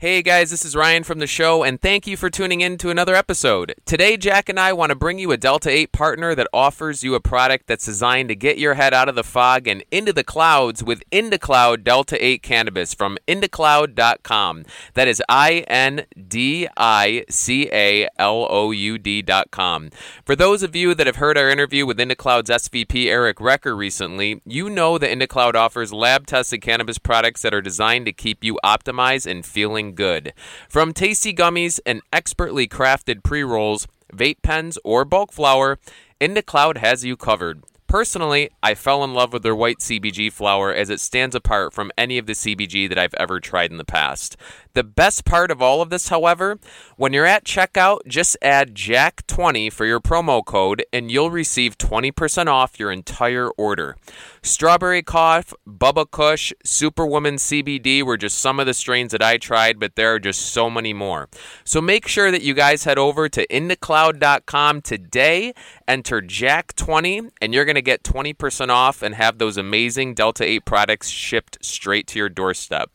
Hey 0.00 0.22
guys, 0.22 0.52
this 0.52 0.64
is 0.64 0.76
Ryan 0.76 1.02
from 1.02 1.18
the 1.18 1.26
show, 1.26 1.64
and 1.64 1.80
thank 1.80 2.06
you 2.06 2.16
for 2.16 2.30
tuning 2.30 2.60
in 2.60 2.78
to 2.78 2.90
another 2.90 3.16
episode. 3.16 3.74
Today, 3.84 4.16
Jack 4.16 4.48
and 4.48 4.60
I 4.60 4.72
want 4.72 4.90
to 4.90 4.94
bring 4.94 5.18
you 5.18 5.32
a 5.32 5.36
Delta 5.36 5.70
8 5.70 5.90
partner 5.90 6.36
that 6.36 6.46
offers 6.52 7.02
you 7.02 7.16
a 7.16 7.20
product 7.20 7.66
that's 7.66 7.86
designed 7.86 8.28
to 8.28 8.36
get 8.36 8.58
your 8.58 8.74
head 8.74 8.94
out 8.94 9.08
of 9.08 9.16
the 9.16 9.24
fog 9.24 9.66
and 9.66 9.82
into 9.90 10.12
the 10.12 10.22
clouds 10.22 10.84
with 10.84 11.02
IndiCloud 11.10 11.82
Delta 11.82 12.24
8 12.24 12.44
Cannabis 12.44 12.94
from 12.94 13.18
IndiCloud.com. 13.26 14.66
That 14.94 15.08
is 15.08 15.20
I 15.28 15.64
N 15.66 16.06
D 16.28 16.68
I 16.76 17.24
C 17.28 17.68
A 17.72 18.08
L 18.20 18.46
O 18.48 18.70
U 18.70 18.98
D.com. 18.98 19.90
For 20.24 20.36
those 20.36 20.62
of 20.62 20.76
you 20.76 20.94
that 20.94 21.08
have 21.08 21.16
heard 21.16 21.36
our 21.36 21.50
interview 21.50 21.84
with 21.84 21.98
IndiCloud's 21.98 22.50
SVP 22.50 23.06
Eric 23.06 23.38
Recker 23.38 23.76
recently, 23.76 24.42
you 24.46 24.70
know 24.70 24.96
that 24.96 25.10
IndiCloud 25.10 25.56
offers 25.56 25.92
lab 25.92 26.28
tested 26.28 26.62
cannabis 26.62 26.98
products 26.98 27.42
that 27.42 27.52
are 27.52 27.60
designed 27.60 28.06
to 28.06 28.12
keep 28.12 28.44
you 28.44 28.60
optimized 28.64 29.28
and 29.28 29.44
feeling 29.44 29.87
good. 29.94 30.32
From 30.68 30.92
tasty 30.92 31.32
gummies 31.32 31.80
and 31.86 32.02
expertly 32.12 32.66
crafted 32.66 33.22
pre 33.22 33.42
rolls, 33.42 33.86
vape 34.12 34.42
pens, 34.42 34.78
or 34.84 35.04
bulk 35.04 35.32
flower, 35.32 35.78
IndiCloud 36.20 36.78
has 36.78 37.04
you 37.04 37.16
covered. 37.16 37.62
Personally, 37.88 38.50
I 38.62 38.74
fell 38.74 39.02
in 39.02 39.14
love 39.14 39.32
with 39.32 39.42
their 39.42 39.54
white 39.54 39.78
CBG 39.78 40.30
flower 40.30 40.74
as 40.74 40.90
it 40.90 41.00
stands 41.00 41.34
apart 41.34 41.72
from 41.72 41.90
any 41.96 42.18
of 42.18 42.26
the 42.26 42.34
CBG 42.34 42.86
that 42.86 42.98
I've 42.98 43.14
ever 43.14 43.40
tried 43.40 43.70
in 43.70 43.78
the 43.78 43.84
past. 43.84 44.36
The 44.74 44.84
best 44.84 45.24
part 45.24 45.50
of 45.50 45.60
all 45.60 45.82
of 45.82 45.90
this, 45.90 46.08
however, 46.08 46.58
when 46.96 47.12
you're 47.12 47.26
at 47.26 47.44
checkout, 47.44 48.00
just 48.06 48.36
add 48.42 48.74
Jack20 48.74 49.72
for 49.72 49.84
your 49.84 50.00
promo 50.00 50.44
code 50.44 50.84
and 50.92 51.10
you'll 51.10 51.30
receive 51.30 51.78
20% 51.78 52.46
off 52.46 52.78
your 52.78 52.92
entire 52.92 53.48
order. 53.50 53.96
Strawberry 54.42 55.02
Cough, 55.02 55.52
Bubba 55.66 56.10
Kush, 56.10 56.52
Superwoman 56.64 57.36
CBD 57.36 58.02
were 58.02 58.16
just 58.16 58.38
some 58.38 58.60
of 58.60 58.66
the 58.66 58.74
strains 58.74 59.12
that 59.12 59.22
I 59.22 59.36
tried, 59.36 59.78
but 59.78 59.96
there 59.96 60.14
are 60.14 60.18
just 60.18 60.52
so 60.52 60.70
many 60.70 60.92
more. 60.92 61.28
So 61.64 61.80
make 61.80 62.06
sure 62.06 62.30
that 62.30 62.42
you 62.42 62.54
guys 62.54 62.84
head 62.84 62.98
over 62.98 63.28
to 63.28 63.46
indicloud.com 63.48 64.82
today, 64.82 65.52
enter 65.86 66.20
Jack20, 66.20 67.30
and 67.40 67.52
you're 67.52 67.64
going 67.64 67.74
to 67.74 67.82
get 67.82 68.02
20% 68.02 68.68
off 68.68 69.02
and 69.02 69.14
have 69.14 69.38
those 69.38 69.56
amazing 69.56 70.14
Delta 70.14 70.44
8 70.44 70.64
products 70.64 71.08
shipped 71.08 71.58
straight 71.64 72.06
to 72.08 72.18
your 72.18 72.28
doorstep. 72.28 72.90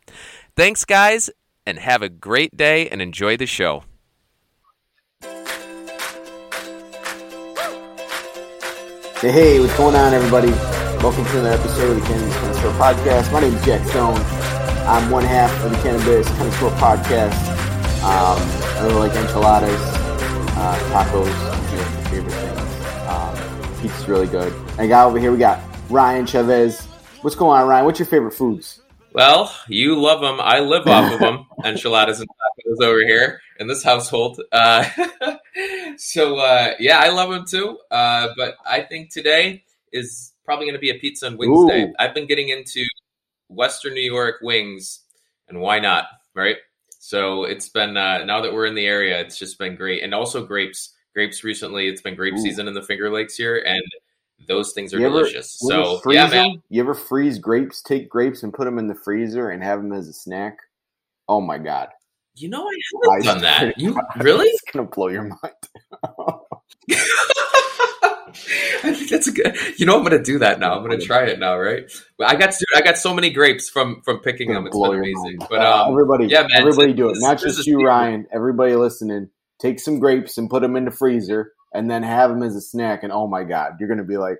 Thanks, 0.55 0.85
guys, 0.85 1.29
and 1.65 1.79
have 1.79 2.01
a 2.01 2.09
great 2.09 2.55
day 2.55 2.89
and 2.89 3.01
enjoy 3.01 3.37
the 3.37 3.45
show. 3.45 3.83
Hey, 9.21 9.59
what's 9.61 9.75
going 9.77 9.95
on, 9.95 10.13
everybody? 10.13 10.51
Welcome 11.01 11.23
to 11.23 11.39
another 11.39 11.51
episode 11.51 11.91
of 11.91 12.01
the 12.01 12.05
Cannabis 12.05 12.35
Connoisseur 12.35 12.71
Podcast. 12.71 13.31
My 13.31 13.39
name 13.39 13.53
is 13.53 13.65
Jack 13.65 13.87
Stone. 13.87 14.19
I'm 14.85 15.09
one 15.09 15.23
half 15.23 15.49
of 15.63 15.71
the 15.71 15.77
Cannabis 15.77 16.27
Connoisseur 16.31 16.69
Podcast. 16.71 17.33
Um, 18.03 18.37
I 18.77 18.85
really 18.85 18.95
like 18.95 19.13
enchiladas, 19.13 19.79
uh, 20.57 20.77
tacos, 20.91 21.27
you 21.71 21.77
know, 21.77 21.89
my 21.89 22.03
favorite 22.09 22.33
things. 22.33 22.59
Um, 23.07 23.81
pizza's 23.81 24.09
really 24.09 24.27
good. 24.27 24.53
I 24.77 24.87
got 24.87 25.07
over 25.07 25.17
here, 25.17 25.31
we 25.31 25.37
got 25.37 25.61
Ryan 25.89 26.25
Chavez. 26.25 26.85
What's 27.21 27.37
going 27.37 27.57
on, 27.57 27.69
Ryan? 27.69 27.85
What's 27.85 27.99
your 27.99 28.07
favorite 28.07 28.33
foods? 28.33 28.82
Well, 29.13 29.53
you 29.67 29.99
love 29.99 30.21
them. 30.21 30.39
I 30.41 30.59
live 30.59 30.87
off 30.87 31.13
of 31.13 31.19
them. 31.19 31.45
Enchiladas 31.63 32.19
and 32.19 32.27
tacos 32.29 32.83
over 32.83 32.99
here 33.05 33.41
in 33.59 33.67
this 33.67 33.83
household. 33.83 34.41
Uh, 34.51 34.85
so 35.97 36.37
uh, 36.37 36.73
yeah, 36.79 36.97
I 36.97 37.09
love 37.09 37.29
them 37.29 37.45
too. 37.45 37.77
Uh, 37.91 38.29
but 38.35 38.55
I 38.65 38.81
think 38.81 39.11
today 39.11 39.63
is 39.91 40.33
probably 40.43 40.65
going 40.65 40.73
to 40.73 40.79
be 40.79 40.89
a 40.89 40.95
pizza 40.95 41.27
and 41.27 41.37
wings 41.37 41.59
Ooh. 41.59 41.67
day. 41.67 41.93
I've 41.99 42.15
been 42.15 42.25
getting 42.25 42.49
into 42.49 42.83
Western 43.49 43.93
New 43.93 44.01
York 44.01 44.37
wings, 44.41 45.01
and 45.47 45.61
why 45.61 45.79
not? 45.79 46.05
Right. 46.33 46.57
So 46.99 47.43
it's 47.43 47.69
been 47.69 47.95
uh, 47.95 48.25
now 48.25 48.41
that 48.41 48.51
we're 48.51 48.65
in 48.65 48.75
the 48.75 48.87
area, 48.87 49.19
it's 49.19 49.37
just 49.37 49.59
been 49.59 49.75
great, 49.75 50.03
and 50.03 50.13
also 50.13 50.45
grapes. 50.45 50.89
Grapes 51.13 51.43
recently, 51.43 51.87
it's 51.87 52.01
been 52.01 52.15
grape 52.15 52.33
Ooh. 52.33 52.41
season 52.41 52.67
in 52.67 52.73
the 52.73 52.81
Finger 52.81 53.11
Lakes 53.11 53.35
here, 53.35 53.61
and 53.63 53.83
those 54.47 54.73
things 54.73 54.93
are 54.93 54.97
ever- 54.97 55.09
delicious. 55.09 55.57
So 55.59 56.01
yeah, 56.11 56.27
man. 56.27 56.61
You 56.69 56.81
ever 56.81 56.93
freeze 56.93 57.37
grapes? 57.39 57.81
Take 57.81 58.09
grapes 58.09 58.43
and 58.43 58.53
put 58.53 58.65
them 58.65 58.77
in 58.79 58.87
the 58.87 58.95
freezer 58.95 59.49
and 59.49 59.63
have 59.63 59.81
them 59.81 59.93
as 59.93 60.07
a 60.07 60.13
snack? 60.13 60.57
Oh 61.27 61.41
my 61.41 61.57
god! 61.57 61.89
You 62.35 62.49
know, 62.49 62.67
I 62.67 62.71
haven't 63.23 63.29
I- 63.29 63.33
done 63.33 63.41
that. 63.41 63.79
You 63.79 63.97
really? 64.19 64.47
It's 64.47 64.61
gonna 64.71 64.87
blow 64.87 65.07
your 65.09 65.23
mind. 65.23 65.39
I 68.85 68.93
think 68.93 69.09
that's 69.09 69.27
a 69.27 69.31
good. 69.31 69.55
You 69.77 69.85
know, 69.85 69.95
I'm 69.97 70.03
gonna 70.03 70.21
do 70.21 70.39
that 70.39 70.59
now. 70.59 70.73
I'm 70.75 70.81
gonna 70.83 70.97
try 70.99 71.25
it 71.25 71.39
now, 71.39 71.57
right? 71.57 71.83
But 72.17 72.29
I 72.29 72.35
got 72.35 72.49
dude, 72.51 72.67
I 72.75 72.81
got 72.81 72.97
so 72.97 73.13
many 73.13 73.29
grapes 73.29 73.69
from 73.69 74.01
from 74.03 74.19
picking 74.19 74.49
It's 74.49 74.57
them. 74.57 74.67
It's 74.67 74.75
been 74.77 74.95
amazing. 74.95 75.37
mind. 75.37 75.47
But 75.49 75.59
Uh, 75.61 75.83
um, 75.85 75.91
everybody, 75.91 76.27
yeah, 76.27 76.41
man, 76.41 76.51
everybody 76.61 76.93
do 76.93 77.09
it. 77.09 77.17
Not 77.19 77.39
just 77.39 77.65
you. 77.67 77.81
Ryan. 77.85 78.25
Everybody 78.33 78.75
listening, 78.75 79.29
take 79.59 79.79
some 79.79 79.99
grapes 79.99 80.37
and 80.37 80.49
put 80.49 80.61
them 80.63 80.75
in 80.75 80.85
the 80.85 80.91
freezer, 80.91 81.51
and 81.73 81.89
then 81.89 82.03
have 82.03 82.29
them 82.29 82.43
as 82.43 82.55
a 82.55 82.61
snack. 82.61 83.03
And 83.03 83.11
oh 83.11 83.27
my 83.27 83.43
god, 83.43 83.73
you're 83.79 83.89
gonna 83.89 84.03
be 84.03 84.17
like, 84.17 84.37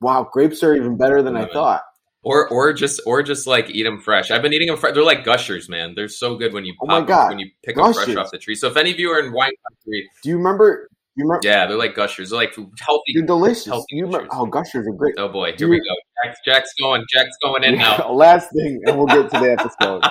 "Wow, 0.00 0.28
grapes 0.30 0.62
are 0.62 0.74
even 0.74 0.96
better 0.96 1.22
than 1.22 1.34
Yeah, 1.34 1.42
I 1.42 1.52
thought." 1.52 1.82
or 2.24 2.48
or 2.48 2.72
just 2.72 3.00
or 3.06 3.22
just 3.22 3.46
like 3.46 3.70
eat 3.70 3.84
them 3.84 4.00
fresh. 4.00 4.30
I've 4.30 4.42
been 4.42 4.52
eating 4.52 4.68
them 4.68 4.76
fresh. 4.76 4.94
They're 4.94 5.04
like 5.04 5.24
gushers, 5.24 5.68
man. 5.68 5.94
They're 5.94 6.08
so 6.08 6.36
good 6.36 6.52
when 6.52 6.64
you 6.64 6.74
Oh 6.82 6.86
my 6.86 7.02
God, 7.02 7.28
when 7.28 7.38
you 7.38 7.50
pick 7.62 7.76
them 7.76 7.92
fresh 7.92 8.16
off 8.16 8.30
the 8.30 8.38
tree. 8.38 8.54
So 8.54 8.66
if 8.68 8.76
any 8.76 8.90
of 8.90 8.98
you 8.98 9.10
are 9.10 9.20
in 9.20 9.32
wine 9.32 9.52
country, 9.68 10.10
Do 10.22 10.30
you 10.30 10.38
remember? 10.38 10.88
You 11.16 11.24
remember? 11.24 11.40
yeah, 11.46 11.66
they're 11.66 11.76
like 11.76 11.94
gushers. 11.94 12.30
They're 12.30 12.38
like 12.40 12.54
healthy. 12.80 13.12
They're 13.14 13.24
delicious. 13.26 13.66
healthy 13.66 13.86
You 13.90 14.06
remember? 14.06 14.26
gushers. 14.26 14.40
Oh, 14.40 14.46
gushers 14.46 14.86
are 14.88 14.92
great. 14.96 15.14
Oh 15.18 15.28
boy, 15.28 15.46
here 15.48 15.56
Do 15.56 15.68
we 15.68 15.76
you- 15.76 15.82
go. 15.82 15.94
Jack's, 16.24 16.40
Jack's 16.44 16.70
going. 16.80 17.04
Jack's 17.12 17.36
going 17.42 17.64
in 17.64 17.76
now. 17.78 18.10
Last 18.12 18.48
thing, 18.52 18.80
and 18.86 18.96
we'll 18.96 19.06
get 19.06 19.30
to 19.30 19.38
the 19.40 19.52
episode. 19.52 20.02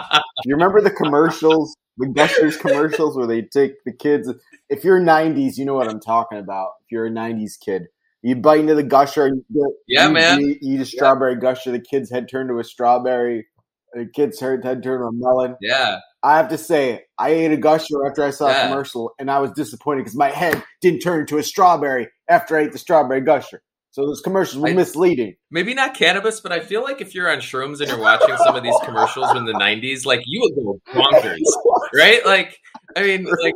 You 0.45 0.53
remember 0.55 0.79
the 0.81 0.91
commercials, 0.91 1.75
the 1.97 2.07
Gushers 2.07 2.55
commercials 2.57 3.17
where 3.17 3.25
they 3.27 3.41
take 3.41 3.83
the 3.85 3.91
kids? 3.93 4.31
If 4.69 4.83
you're 4.83 4.99
90s, 5.01 5.57
you 5.57 5.65
know 5.65 5.73
what 5.73 5.87
I'm 5.89 5.99
talking 5.99 6.37
about. 6.37 6.69
If 6.85 6.91
you're 6.91 7.05
a 7.07 7.09
90s 7.11 7.59
kid, 7.59 7.83
you 8.21 8.35
bite 8.35 8.59
into 8.61 8.75
the 8.75 8.83
Gusher 8.83 9.25
and 9.25 9.43
you, 9.49 9.75
Yeah, 9.87 10.07
you, 10.07 10.13
man. 10.13 10.39
You, 10.41 10.55
eat 10.61 10.81
a 10.81 10.85
strawberry 10.85 11.35
Gusher. 11.35 11.71
The 11.71 11.79
kid's 11.81 12.09
head 12.11 12.29
turned 12.29 12.49
to 12.49 12.59
a 12.59 12.63
strawberry. 12.63 13.47
The 13.93 14.07
kid's 14.13 14.39
head 14.39 14.63
head 14.63 14.83
turned 14.83 15.01
to 15.01 15.05
a 15.07 15.11
melon. 15.11 15.55
yeah, 15.61 15.99
I 16.23 16.37
have 16.37 16.49
to 16.49 16.57
say, 16.57 17.01
I 17.19 17.29
ate 17.31 17.51
a 17.51 17.57
Gusher 17.57 18.05
after 18.07 18.23
I 18.23 18.29
saw 18.29 18.47
Yeah. 18.49 18.65
a 18.65 18.69
commercial, 18.69 19.11
and 19.19 19.29
I 19.29 19.39
was 19.39 19.51
disappointed 19.51 20.01
because 20.01 20.15
my 20.15 20.29
head 20.29 20.63
didn't 20.81 21.01
turn 21.01 21.19
into 21.21 21.37
a 21.37 21.43
strawberry 21.43 22.07
after 22.29 22.57
I 22.57 22.61
ate 22.61 22.71
the 22.71 22.77
strawberry 22.77 23.21
Gusher. 23.21 23.61
So 23.91 24.05
those 24.07 24.21
commercials 24.21 24.61
were 24.63 24.69
I- 24.69 24.73
misleading. 24.73 25.35
maybe 25.51 25.73
not 25.73 25.93
cannabis, 25.95 26.39
but 26.39 26.51
I 26.51 26.61
feel 26.61 26.81
like 26.81 27.01
if 27.01 27.13
you're 27.13 27.29
on 27.29 27.39
shrooms 27.39 27.79
and 27.79 27.89
you're 27.89 27.99
watching 27.99 28.35
some 28.37 28.55
of 28.55 28.63
these 28.63 28.73
commercials 28.83 29.35
in 29.35 29.45
the 29.45 29.53
'90s, 29.53 30.05
like 30.05 30.21
you 30.25 30.41
would 30.41 30.55
go 30.55 30.79
bonkers, 30.99 31.37
right? 31.95 32.25
Like, 32.25 32.57
I 32.95 33.03
mean, 33.03 33.25
like, 33.43 33.53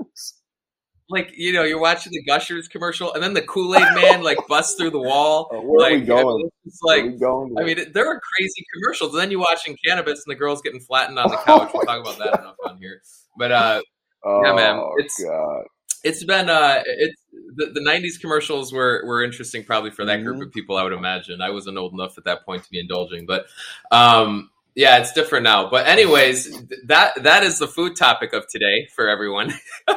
like 1.09 1.31
you 1.35 1.53
know, 1.53 1.63
you're 1.63 1.79
watching 1.79 2.11
the 2.11 2.21
Gushers 2.23 2.67
commercial, 2.67 3.13
and 3.13 3.23
then 3.23 3.33
the 3.33 3.41
Kool 3.41 3.75
Aid 3.75 3.81
Man 3.95 4.23
like 4.23 4.37
busts 4.47 4.75
through 4.75 4.91
the 4.91 4.99
wall. 4.99 5.49
Uh, 5.53 5.61
where 5.61 5.79
like, 5.79 5.93
are 5.93 5.99
we 5.99 6.05
going? 6.05 6.49
It's 6.65 6.79
like, 6.83 7.19
going? 7.19 7.55
I 7.57 7.63
mean, 7.63 7.77
there 7.93 8.07
are 8.07 8.19
crazy 8.37 8.65
commercials. 8.73 9.13
And 9.13 9.21
then 9.21 9.31
you're 9.31 9.39
watching 9.39 9.77
cannabis, 9.85 10.23
and 10.25 10.31
the 10.31 10.35
girls 10.39 10.61
getting 10.61 10.79
flattened 10.81 11.17
on 11.19 11.29
the 11.29 11.37
couch. 11.45 11.71
We'll 11.73 11.83
talk 11.83 12.01
about 12.01 12.17
that 12.17 12.39
enough 12.41 12.55
on 12.65 12.77
here. 12.77 13.01
But 13.37 13.51
uh, 13.51 13.81
oh, 14.23 14.41
yeah, 14.45 14.53
man, 14.53 14.75
it's- 14.99 15.23
God. 15.23 15.63
it's 16.03 16.23
been 16.23 16.49
uh 16.49 16.83
it's 16.85 17.21
the, 17.55 17.67
the 17.73 17.79
90s 17.79 18.19
commercials 18.19 18.71
were 18.73 19.03
were 19.05 19.23
interesting 19.23 19.63
probably 19.63 19.89
for 19.91 20.05
that 20.05 20.19
Mm-hmm. 20.19 20.27
group 20.27 20.47
of 20.47 20.53
people 20.53 20.75
i 20.77 20.83
would 20.83 20.93
imagine 20.93 21.41
i 21.41 21.49
wasn't 21.49 21.77
old 21.77 21.93
enough 21.93 22.17
at 22.17 22.23
that 22.25 22.45
point 22.45 22.63
to 22.63 22.69
be 22.69 22.79
indulging 22.79 23.25
but 23.25 23.45
um 23.91 24.49
yeah 24.77 24.99
it's 24.99 25.11
different 25.11 25.43
now. 25.43 25.69
But 25.69 25.87
anyways 25.87 26.49
that 26.85 27.21
that 27.23 27.43
is 27.43 27.59
the 27.59 27.67
food 27.67 27.97
topic 27.97 28.31
of 28.31 28.47
today 28.47 28.87
for 28.95 29.09
everyone. 29.09 29.53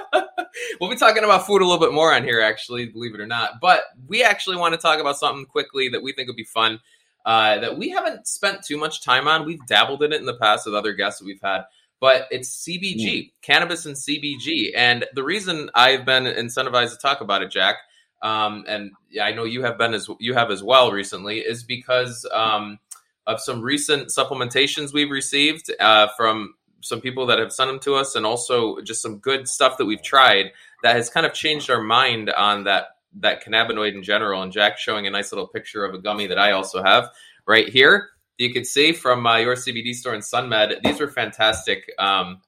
We'll 0.81 0.91
be 0.91 0.97
talking 0.97 1.25
about 1.25 1.47
food 1.47 1.63
a 1.63 1.65
little 1.65 1.79
bit 1.79 1.93
more 1.93 2.13
on 2.13 2.25
here 2.25 2.41
actually 2.41 2.87
believe 2.87 3.15
it 3.15 3.21
or 3.21 3.27
not. 3.27 3.61
But 3.61 3.85
we 4.09 4.25
actually 4.25 4.57
want 4.57 4.75
to 4.75 4.79
talk 4.79 4.99
about 4.99 5.17
something 5.17 5.47
quickly 5.47 5.89
that 5.91 6.03
we 6.03 6.13
think 6.13 6.27
would 6.29 6.37
be 6.37 6.45
fun 6.45 6.81
uh, 7.25 7.59
that 7.59 7.79
we 7.79 7.91
haven't 7.91 8.27
spent 8.27 8.65
too 8.65 8.79
much 8.79 9.05
time 9.05 9.29
on. 9.29 9.45
We've 9.45 9.65
dabbled 9.67 10.03
in 10.03 10.13
it 10.13 10.21
in 10.21 10.27
the 10.27 10.37
past 10.37 10.67
with 10.67 10.75
other 10.75 10.95
guests 10.95 11.21
that 11.21 11.27
we've 11.27 11.41
had. 11.43 11.63
But 12.01 12.29
it's 12.31 12.67
CBG, 12.67 13.33
cannabis 13.43 13.85
and 13.85 13.95
CBG. 13.95 14.71
And 14.75 15.05
the 15.15 15.23
reason 15.23 15.69
I've 15.75 16.07
been 16.07 16.25
incentivized 16.25 16.93
to 16.93 16.97
talk 16.97 17.21
about 17.21 17.43
it, 17.43 17.51
Jack, 17.51 17.77
um, 18.23 18.65
and 18.67 18.93
I 19.23 19.33
know 19.33 19.45
you 19.45 19.65
have 19.65 19.77
been 19.77 19.93
as 19.93 20.09
you 20.19 20.33
have 20.33 20.51
as 20.51 20.63
well 20.63 20.93
recently, 20.93 21.41
is 21.41 21.63
because 21.63 22.27
um, 22.33 22.79
of 23.27 23.41
some 23.41 23.61
recent 23.63 24.09
supplementations 24.09 24.93
we've 24.93 25.11
received 25.11 25.71
uh, 25.81 26.09
from 26.17 26.55
some 26.83 27.01
people 27.01 27.27
that 27.27 27.39
have 27.39 27.53
sent 27.53 27.69
them 27.69 27.81
to 27.81 27.95
us, 27.95 28.15
and 28.15 28.25
also 28.25 28.81
just 28.81 29.03
some 29.03 29.19
good 29.19 29.47
stuff 29.47 29.77
that 29.79 29.85
we've 29.85 30.03
tried 30.03 30.47
that 30.83 30.97
has 30.97 31.11
kind 31.11 31.27
of 31.27 31.33
changed 31.33 31.71
our 31.71 31.83
mind 31.83 32.31
on 32.31 32.65
that 32.65 32.87
that 33.19 33.45
cannabinoid 33.45 33.95
in 33.95 34.03
general. 34.03 34.41
And 34.43 34.53
Jack 34.53 34.79
showing 34.79 35.07
a 35.07 35.11
nice 35.11 35.33
little 35.33 35.49
picture 35.49 35.85
of 35.85 35.95
a 35.95 35.99
gummy 35.99 36.29
that 36.29 36.39
I 36.39 36.53
also 36.53 36.83
have 36.83 37.11
right 37.47 37.69
here 37.69 38.11
you 38.41 38.53
can 38.55 38.65
see 38.65 38.93
from 38.93 39.27
uh, 39.27 39.37
your 39.37 39.55
CBD 39.55 39.93
store 39.93 40.15
in 40.15 40.21
SunMed. 40.21 40.83
These 40.83 40.99
were 40.99 41.09
fantastic 41.09 41.85
um, 41.99 42.41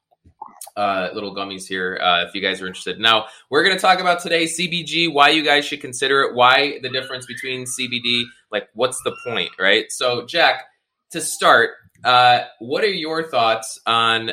uh, 0.77 1.09
little 1.15 1.35
gummies 1.35 1.67
here. 1.67 1.99
Uh, 2.03 2.25
if 2.27 2.35
you 2.35 2.41
guys 2.41 2.61
are 2.63 2.67
interested, 2.67 2.99
now 2.99 3.27
we're 3.51 3.63
going 3.63 3.77
to 3.77 3.81
talk 3.81 4.01
about 4.01 4.21
today 4.21 4.45
CBG, 4.45 5.13
why 5.13 5.29
you 5.31 5.45
guys 5.45 5.65
should 5.65 5.81
consider 5.81 6.23
it, 6.23 6.35
why 6.35 6.79
the 6.83 6.89
difference 6.89 7.27
between 7.27 7.65
CBD, 7.67 8.25
like 8.51 8.69
what's 8.75 9.01
the 9.05 9.15
point, 9.27 9.51
right? 9.59 9.87
So, 9.91 10.27
Jack, 10.27 10.65
to 11.11 11.21
start, 11.21 11.71
uh, 12.05 12.41
what 12.59 12.85
are 12.85 12.89
your 12.89 13.29
thoughts 13.29 13.81
on 13.87 14.33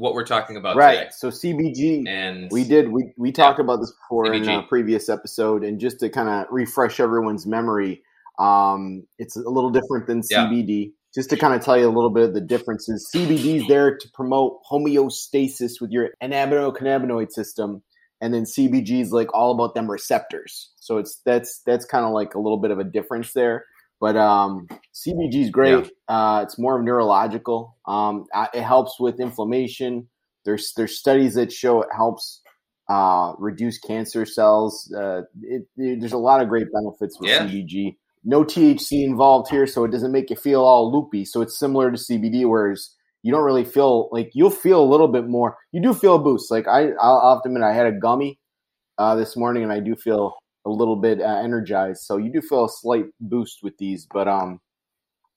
what 0.00 0.14
we're 0.14 0.24
talking 0.24 0.56
about 0.56 0.76
right. 0.76 0.96
today. 0.96 1.10
So 1.12 1.28
CBG, 1.28 2.08
And 2.08 2.50
we 2.50 2.64
did 2.64 2.90
we 2.90 3.12
we 3.18 3.32
talked 3.32 3.58
Yeah. 3.58 3.64
about 3.64 3.80
this 3.80 3.92
before 3.92 4.32
in 4.32 4.48
a 4.48 4.62
previous 4.62 5.10
episode, 5.10 5.62
and 5.62 5.78
just 5.78 6.00
to 6.00 6.08
kind 6.08 6.28
of 6.28 6.46
refresh 6.50 7.00
everyone's 7.00 7.46
memory, 7.46 8.02
um, 8.38 9.06
it's 9.18 9.36
a 9.36 9.48
little 9.48 9.70
different 9.70 10.06
than 10.06 10.22
Yeah. 10.30 10.46
CBD. 10.46 10.92
Just 11.14 11.30
to 11.30 11.36
kind 11.36 11.54
of 11.54 11.60
tell 11.64 11.76
you 11.78 11.86
a 11.88 11.90
little 11.90 12.10
bit 12.10 12.22
of 12.28 12.34
the 12.34 12.40
differences, 12.40 13.10
CBD 13.14 13.56
is 13.62 13.66
there 13.66 13.96
to 13.96 14.08
promote 14.14 14.58
homeostasis 14.70 15.80
with 15.80 15.90
your 15.90 16.10
endocannabinoid 16.22 17.32
system, 17.32 17.82
and 18.20 18.32
then 18.32 18.44
CBG 18.44 19.00
is 19.00 19.10
like 19.12 19.32
all 19.34 19.52
about 19.52 19.74
them 19.74 19.90
receptors. 19.90 20.70
So 20.76 20.98
it's 20.98 21.20
that's 21.24 21.62
that's 21.66 21.84
kind 21.84 22.04
of 22.04 22.12
like 22.12 22.34
a 22.34 22.38
little 22.38 22.58
bit 22.58 22.70
of 22.70 22.78
a 22.78 22.84
difference 22.84 23.32
there. 23.32 23.64
But 24.00 24.16
um, 24.16 24.66
CBG 24.94 25.34
is 25.42 25.50
great. 25.50 25.74
Uh, 26.08 26.40
it's 26.44 26.58
more 26.58 26.78
of 26.78 26.84
neurological. 26.84 27.76
Um, 27.86 28.24
it 28.54 28.62
helps 28.62 28.98
with 29.00 29.20
inflammation. 29.20 30.08
There's 30.44 30.72
there's 30.76 30.96
studies 30.98 31.34
that 31.34 31.52
show 31.52 31.82
it 31.82 31.88
helps 31.94 32.40
uh, 32.88 33.34
reduce 33.38 33.78
cancer 33.78 34.24
cells. 34.24 34.90
Uh, 34.96 35.22
it, 35.42 35.62
it- 35.76 36.00
there's 36.00 36.12
a 36.12 36.18
lot 36.18 36.40
of 36.40 36.48
great 36.48 36.66
benefits 36.72 37.18
with 37.20 37.28
Yeah. 37.30 37.46
CBG. 37.46 37.96
No 38.24 38.44
THC 38.44 39.04
involved 39.04 39.50
here, 39.50 39.66
so 39.66 39.84
it 39.84 39.90
doesn't 39.90 40.12
make 40.12 40.30
you 40.30 40.36
feel 40.36 40.60
all 40.62 40.92
loopy. 40.92 41.24
So 41.24 41.40
it's 41.40 41.58
similar 41.58 41.90
to 41.90 41.96
CBD, 41.96 42.46
whereas 42.46 42.94
you 43.22 43.32
don't 43.32 43.44
really 43.44 43.64
feel 43.64 44.08
like 44.12 44.30
you'll 44.34 44.50
feel 44.50 44.82
a 44.82 44.90
little 44.90 45.08
bit 45.08 45.26
more. 45.26 45.56
You 45.72 45.82
do 45.82 45.94
feel 45.94 46.16
a 46.16 46.18
boost. 46.18 46.50
Like 46.50 46.68
I, 46.68 46.90
I'll, 47.00 47.34
have 47.34 47.42
to 47.42 47.48
admit, 47.48 47.62
I 47.62 47.72
had 47.72 47.86
a 47.86 47.92
gummy 47.92 48.38
uh, 48.98 49.14
this 49.14 49.36
morning, 49.36 49.62
and 49.62 49.72
I 49.72 49.80
do 49.80 49.96
feel 49.96 50.34
a 50.66 50.70
little 50.70 50.96
bit 50.96 51.20
uh, 51.20 51.40
energized. 51.42 52.02
So 52.02 52.18
you 52.18 52.30
do 52.30 52.40
feel 52.42 52.66
a 52.66 52.68
slight 52.68 53.06
boost 53.20 53.60
with 53.62 53.76
these, 53.78 54.06
but 54.12 54.28
um, 54.28 54.60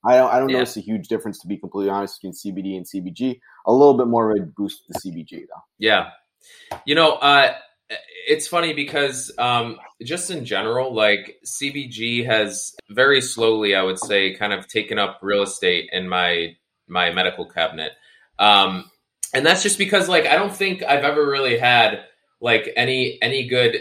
I 0.06 0.18
don't 0.18 0.34
I 0.34 0.40
don't 0.40 0.50
Yeah. 0.50 0.58
notice 0.58 0.78
a 0.78 0.82
huge 0.82 1.08
difference 1.08 1.40
to 1.40 1.48
be 1.48 1.58
completely 1.58 1.90
honest 1.90 2.22
between 2.22 2.34
CBD 2.34 2.76
and 2.76 2.86
CBG. 2.86 3.40
A 3.66 3.72
little 3.72 3.98
bit 3.98 4.08
more 4.08 4.32
of 4.32 4.38
a 4.42 4.46
boost 4.46 4.84
to 4.92 5.00
CBG 5.00 5.32
though. 5.48 5.64
Yeah. 5.80 6.10
You 6.86 6.96
know, 6.96 7.14
uh, 7.14 7.54
it's 8.28 8.48
funny 8.48 8.74
because 8.74 9.32
um, 9.38 9.78
just 10.02 10.32
in 10.32 10.46
general, 10.46 10.94
like 10.94 11.38
CBG 11.46 12.26
has 12.26 12.76
very 12.90 13.22
slowly, 13.22 13.76
I 13.76 13.84
would 13.84 14.00
say, 14.00 14.36
kind 14.36 14.54
of 14.54 14.68
taken 14.68 15.00
up 15.00 15.20
real 15.22 15.44
estate 15.44 15.90
in 15.92 16.08
my 16.08 16.56
my 16.88 17.12
medical 17.12 17.46
cabinet, 17.46 17.94
um, 18.40 18.90
and 19.34 19.46
that's 19.46 19.64
just 19.64 19.78
because, 19.78 20.08
like, 20.08 20.26
I 20.26 20.36
don't 20.36 20.54
think 20.54 20.84
I've 20.84 21.04
ever 21.04 21.26
really 21.26 21.58
had 21.58 22.04
like 22.40 22.72
any 22.76 23.18
any 23.22 23.48
good 23.48 23.78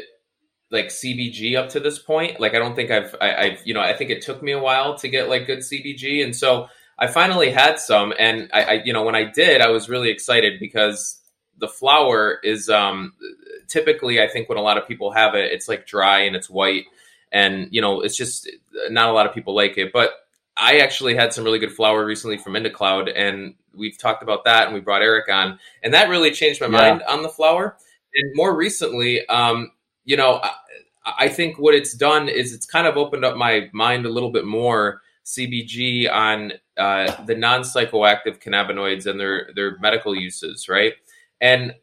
like 0.70 0.86
CBG 0.86 1.56
up 1.56 1.70
to 1.70 1.80
this 1.80 1.98
point. 1.98 2.40
Like, 2.40 2.54
I 2.54 2.58
don't 2.58 2.74
think 2.74 2.90
I've 2.90 3.14
I, 3.20 3.34
I've 3.34 3.60
you 3.64 3.74
know 3.74 3.80
I 3.80 3.94
think 3.94 4.10
it 4.10 4.22
took 4.22 4.42
me 4.42 4.52
a 4.52 4.60
while 4.60 4.96
to 4.98 5.08
get 5.08 5.28
like 5.28 5.46
good 5.46 5.60
CBG, 5.60 6.24
and 6.24 6.34
so 6.34 6.68
I 6.98 7.06
finally 7.06 7.50
had 7.50 7.78
some, 7.78 8.12
and 8.18 8.50
I, 8.52 8.62
I 8.62 8.72
you 8.84 8.92
know 8.92 9.02
when 9.02 9.14
I 9.14 9.24
did, 9.24 9.60
I 9.60 9.70
was 9.70 9.88
really 9.88 10.10
excited 10.10 10.58
because 10.58 11.20
the 11.58 11.68
flower 11.68 12.38
is 12.42 12.68
um 12.68 13.12
typically 13.68 14.20
I 14.20 14.28
think 14.28 14.48
when 14.48 14.58
a 14.58 14.62
lot 14.62 14.78
of 14.78 14.86
people 14.88 15.12
have 15.12 15.34
it, 15.34 15.52
it's 15.52 15.68
like 15.68 15.86
dry 15.86 16.20
and 16.20 16.36
it's 16.36 16.50
white, 16.50 16.84
and 17.30 17.68
you 17.70 17.80
know 17.80 18.00
it's 18.00 18.16
just 18.16 18.50
not 18.90 19.08
a 19.08 19.12
lot 19.12 19.26
of 19.26 19.34
people 19.34 19.54
like 19.54 19.78
it, 19.78 19.92
but. 19.92 20.12
I 20.54 20.80
actually 20.80 21.14
had 21.14 21.32
some 21.32 21.44
really 21.44 21.58
good 21.58 21.72
flower 21.72 22.04
recently 22.04 22.36
from 22.36 22.52
IndaCloud, 22.52 23.10
and 23.16 23.54
we've 23.74 23.96
talked 23.96 24.22
about 24.22 24.44
that, 24.44 24.66
and 24.66 24.74
we 24.74 24.80
brought 24.80 25.00
Eric 25.00 25.30
on, 25.30 25.58
and 25.82 25.94
that 25.94 26.10
really 26.10 26.30
changed 26.30 26.60
my 26.60 26.66
Yeah. 26.66 26.72
mind 26.90 27.02
on 27.08 27.22
the 27.22 27.30
flower. 27.30 27.78
And 28.14 28.32
more 28.34 28.54
recently, 28.54 29.26
um, 29.28 29.72
you 30.04 30.14
know, 30.14 30.40
I, 30.42 30.52
I 31.20 31.28
think 31.28 31.58
what 31.58 31.74
it's 31.74 31.94
done 31.94 32.28
is 32.28 32.52
it's 32.52 32.66
kind 32.66 32.86
of 32.86 32.98
opened 32.98 33.24
up 33.24 33.34
my 33.34 33.70
mind 33.72 34.04
a 34.04 34.10
little 34.10 34.30
bit 34.30 34.44
more 34.44 35.00
CBG 35.24 36.06
on 36.12 36.52
uh, 36.76 37.24
the 37.24 37.34
non-psychoactive 37.34 38.38
cannabinoids 38.42 39.06
and 39.06 39.18
their 39.18 39.50
their 39.54 39.78
medical 39.78 40.14
uses, 40.14 40.68
right? 40.68 40.92
And 41.40 41.74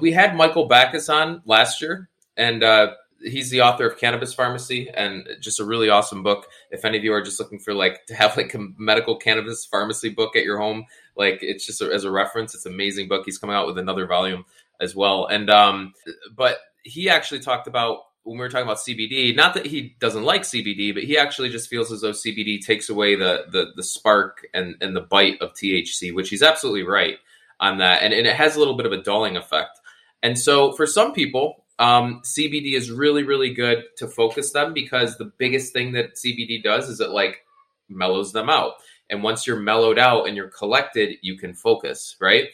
we 0.00 0.12
had 0.12 0.36
Michael 0.36 0.66
Backes 0.66 1.08
on 1.08 1.42
last 1.44 1.80
year, 1.80 2.08
and 2.36 2.62
uh, 2.62 2.92
he's 3.22 3.50
the 3.50 3.62
author 3.62 3.86
of 3.86 3.98
Cannabis 3.98 4.34
Pharmacy, 4.34 4.88
and 4.92 5.28
just 5.40 5.60
a 5.60 5.64
really 5.64 5.88
awesome 5.88 6.22
book. 6.22 6.46
If 6.70 6.84
any 6.84 6.98
of 6.98 7.04
you 7.04 7.12
are 7.12 7.22
just 7.22 7.40
looking 7.40 7.58
for 7.58 7.74
like 7.74 8.06
to 8.06 8.14
have 8.14 8.36
like 8.36 8.54
a 8.54 8.66
medical 8.78 9.16
cannabis 9.16 9.64
pharmacy 9.64 10.10
book 10.10 10.36
at 10.36 10.44
your 10.44 10.58
home, 10.58 10.86
like 11.16 11.38
it's 11.42 11.66
just 11.66 11.82
a, 11.82 11.86
as 11.92 12.04
a 12.04 12.10
reference, 12.10 12.54
it's 12.54 12.66
an 12.66 12.74
amazing 12.74 13.08
book. 13.08 13.22
He's 13.24 13.38
coming 13.38 13.56
out 13.56 13.66
with 13.66 13.78
another 13.78 14.06
volume 14.06 14.44
as 14.80 14.94
well, 14.94 15.26
and 15.26 15.50
um, 15.50 15.94
but 16.34 16.58
he 16.82 17.08
actually 17.08 17.40
talked 17.40 17.66
about 17.66 18.00
when 18.22 18.38
we 18.38 18.40
were 18.40 18.48
talking 18.48 18.66
about 18.66 18.78
CBD. 18.78 19.34
Not 19.34 19.54
that 19.54 19.66
he 19.66 19.96
doesn't 20.00 20.24
like 20.24 20.42
CBD, 20.42 20.92
but 20.92 21.04
he 21.04 21.16
actually 21.16 21.48
just 21.48 21.70
feels 21.70 21.92
as 21.92 22.00
though 22.00 22.10
CBD 22.10 22.60
takes 22.60 22.88
away 22.88 23.14
the 23.14 23.46
the, 23.50 23.72
the 23.76 23.82
spark 23.82 24.46
and 24.52 24.76
and 24.80 24.94
the 24.94 25.00
bite 25.00 25.40
of 25.40 25.52
THC, 25.54 26.14
which 26.14 26.28
he's 26.28 26.42
absolutely 26.42 26.82
right 26.82 27.18
on 27.58 27.78
that, 27.78 28.02
and, 28.02 28.12
and 28.12 28.26
it 28.26 28.36
has 28.36 28.56
a 28.56 28.58
little 28.58 28.76
bit 28.76 28.86
of 28.86 28.92
a 28.92 29.02
dulling 29.02 29.36
effect. 29.36 29.80
And 30.26 30.36
so 30.36 30.72
for 30.72 30.88
some 30.88 31.12
people, 31.12 31.64
um, 31.78 32.20
CBD 32.24 32.72
is 32.72 32.90
really 32.90 33.22
really 33.22 33.54
good 33.54 33.84
to 33.98 34.08
focus 34.08 34.50
them 34.50 34.74
because 34.74 35.16
the 35.16 35.30
biggest 35.38 35.72
thing 35.72 35.92
that 35.92 36.16
CBD 36.16 36.64
does 36.64 36.88
is 36.88 36.98
it 37.00 37.10
like 37.10 37.44
mellows 37.88 38.32
them 38.32 38.50
out. 38.50 38.72
And 39.08 39.22
once 39.22 39.46
you're 39.46 39.60
mellowed 39.60 40.00
out 40.00 40.26
and 40.26 40.36
you're 40.36 40.50
collected, 40.50 41.18
you 41.22 41.38
can 41.38 41.54
focus, 41.54 42.16
right? 42.20 42.48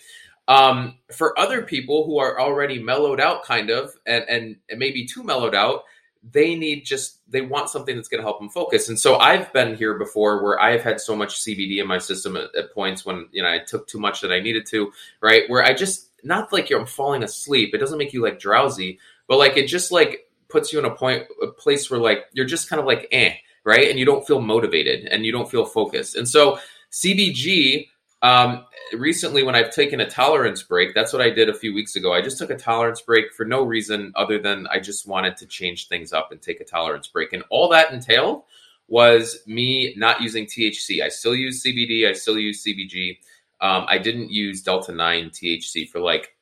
Um, 0.49 0.99
for 1.17 1.39
other 1.39 1.63
people 1.63 2.05
who 2.05 2.19
are 2.19 2.39
already 2.39 2.79
mellowed 2.79 3.21
out, 3.21 3.43
kind 3.43 3.71
of, 3.71 3.95
and, 4.05 4.25
and 4.29 4.57
maybe 4.77 5.07
too 5.07 5.23
mellowed 5.23 5.55
out, 5.55 5.85
they 6.31 6.55
need 6.55 6.85
just 6.85 7.21
they 7.27 7.41
want 7.41 7.71
something 7.71 7.97
that's 7.97 8.09
going 8.09 8.21
to 8.21 8.27
help 8.27 8.39
them 8.39 8.51
focus. 8.51 8.91
And 8.91 9.01
so 9.01 9.17
I've 9.17 9.51
been 9.55 9.77
here 9.77 9.99
before 9.99 10.43
where 10.43 10.61
I've 10.61 10.83
had 10.83 11.01
so 11.01 11.17
much 11.17 11.41
CBD 11.41 11.81
in 11.81 11.87
my 11.87 11.99
system 11.99 12.37
at, 12.37 12.55
at 12.55 12.75
points 12.75 13.07
when 13.07 13.29
you 13.33 13.43
know 13.43 13.49
I 13.49 13.61
took 13.61 13.89
too 13.89 13.99
much 13.99 14.21
that 14.21 14.31
I 14.31 14.41
needed 14.41 14.67
to, 14.67 14.93
right? 15.23 15.49
Where 15.49 15.65
I 15.65 15.73
just 15.73 16.12
not 16.23 16.53
like 16.53 16.71
you're 16.71 16.87
falling 16.87 17.23
asleep. 17.23 17.75
It 17.75 17.79
doesn't 17.79 17.99
make 17.99 18.13
you 18.13 18.23
like 18.23 18.39
drowsy, 18.39 18.99
but 19.29 19.39
like 19.39 19.57
it 19.57 19.67
just 19.67 19.93
like 19.93 20.29
puts 20.49 20.73
you 20.73 20.79
in 20.79 20.85
a 20.85 20.95
point 20.95 21.25
a 21.43 21.49
place 21.49 21.91
where 21.91 22.01
like 22.01 22.25
you're 22.33 22.47
just 22.47 22.69
kind 22.69 22.81
of 22.81 22.87
like 22.87 23.09
eh, 23.13 23.35
right? 23.65 23.89
And 23.89 23.99
you 23.99 24.05
don't 24.05 24.27
feel 24.27 24.41
motivated 24.41 25.07
and 25.07 25.25
you 25.25 25.33
don't 25.33 25.51
feel 25.51 25.65
focused. 25.65 26.17
And 26.17 26.29
so 26.29 26.59
CBG 26.93 27.89
um, 28.23 28.67
recently, 28.93 29.43
when 29.43 29.57
I've 29.57 29.75
taken 29.75 30.01
a 30.01 30.09
tolerance 30.09 30.63
break, 30.63 30.95
that's 30.95 31.13
what 31.13 31.21
I 31.21 31.31
did 31.31 31.49
a 31.49 31.55
few 31.55 31.75
weeks 31.75 31.97
ago. 31.97 32.13
I 32.13 32.23
just 32.23 32.39
took 32.39 32.51
a 32.51 32.57
tolerance 32.57 33.01
break 33.01 33.33
for 33.33 33.45
no 33.45 33.65
reason 33.65 34.13
other 34.15 34.39
than 34.39 34.69
I 34.69 34.79
just 34.79 35.09
wanted 35.09 35.37
to 35.39 35.47
change 35.47 35.89
things 35.89 36.13
up 36.13 36.31
and 36.31 36.41
take 36.41 36.61
a 36.61 36.65
tolerance 36.65 37.09
break. 37.09 37.33
And 37.33 37.43
all 37.51 37.69
that 37.71 37.93
entailed 37.93 38.45
was 38.87 39.41
me 39.47 39.95
not 39.97 40.21
using 40.23 40.47
THC. 40.47 41.03
I 41.03 41.09
still 41.09 41.35
use 41.35 41.65
CBD, 41.65 42.09
I 42.09 42.13
still 42.13 42.39
use 42.39 42.65
CBG. 42.65 43.19
Um, 43.63 43.87
I 43.89 43.97
didn't 43.99 44.31
use 44.31 44.63
Delta 44.63 44.93
9 44.93 45.31
THC 45.31 45.89
for 45.89 46.01
like 46.01 46.35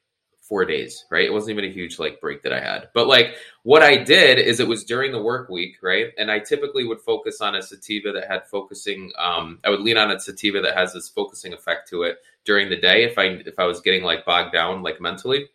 four 0.51 0.65
days, 0.65 1.05
right? 1.11 1.27
It 1.27 1.33
wasn't 1.33 1.53
even 1.57 1.71
a 1.71 1.73
huge 1.73 2.01
like 2.01 2.21
break 2.21 2.43
that 2.43 2.53
I 2.53 2.61
had. 2.61 2.89
But 2.93 3.07
like 3.07 3.37
what 3.63 3.85
I 3.85 3.97
did 3.97 4.41
is 4.41 4.59
it 4.59 4.67
was 4.67 4.83
during 4.83 5.13
the 5.13 5.23
work 5.23 5.49
week, 5.49 5.77
right? 5.81 6.09
And 6.19 6.29
I 6.29 6.41
typically 6.41 6.85
would 6.85 7.01
focus 7.01 7.41
on 7.41 7.55
a 7.55 7.63
sativa 7.63 8.11
that 8.11 8.27
had 8.27 8.49
focusing. 8.49 9.13
Um, 9.17 9.61
I 9.65 9.71
would 9.71 9.81
lean 9.81 9.97
on 9.97 10.11
a 10.11 10.19
sativa 10.19 10.61
that 10.63 10.77
has 10.77 10.93
this 10.93 11.09
focusing 11.09 11.53
effect 11.53 11.89
to 11.91 12.03
it 12.03 12.19
during 12.45 12.69
the 12.69 12.77
day 12.77 13.05
if 13.05 13.17
I 13.17 13.27
if 13.47 13.61
I 13.61 13.67
was 13.67 13.81
getting 13.81 14.03
like 14.03 14.25
bogged 14.25 14.53
down 14.53 14.83
like 14.83 15.01
mentally. 15.01 15.49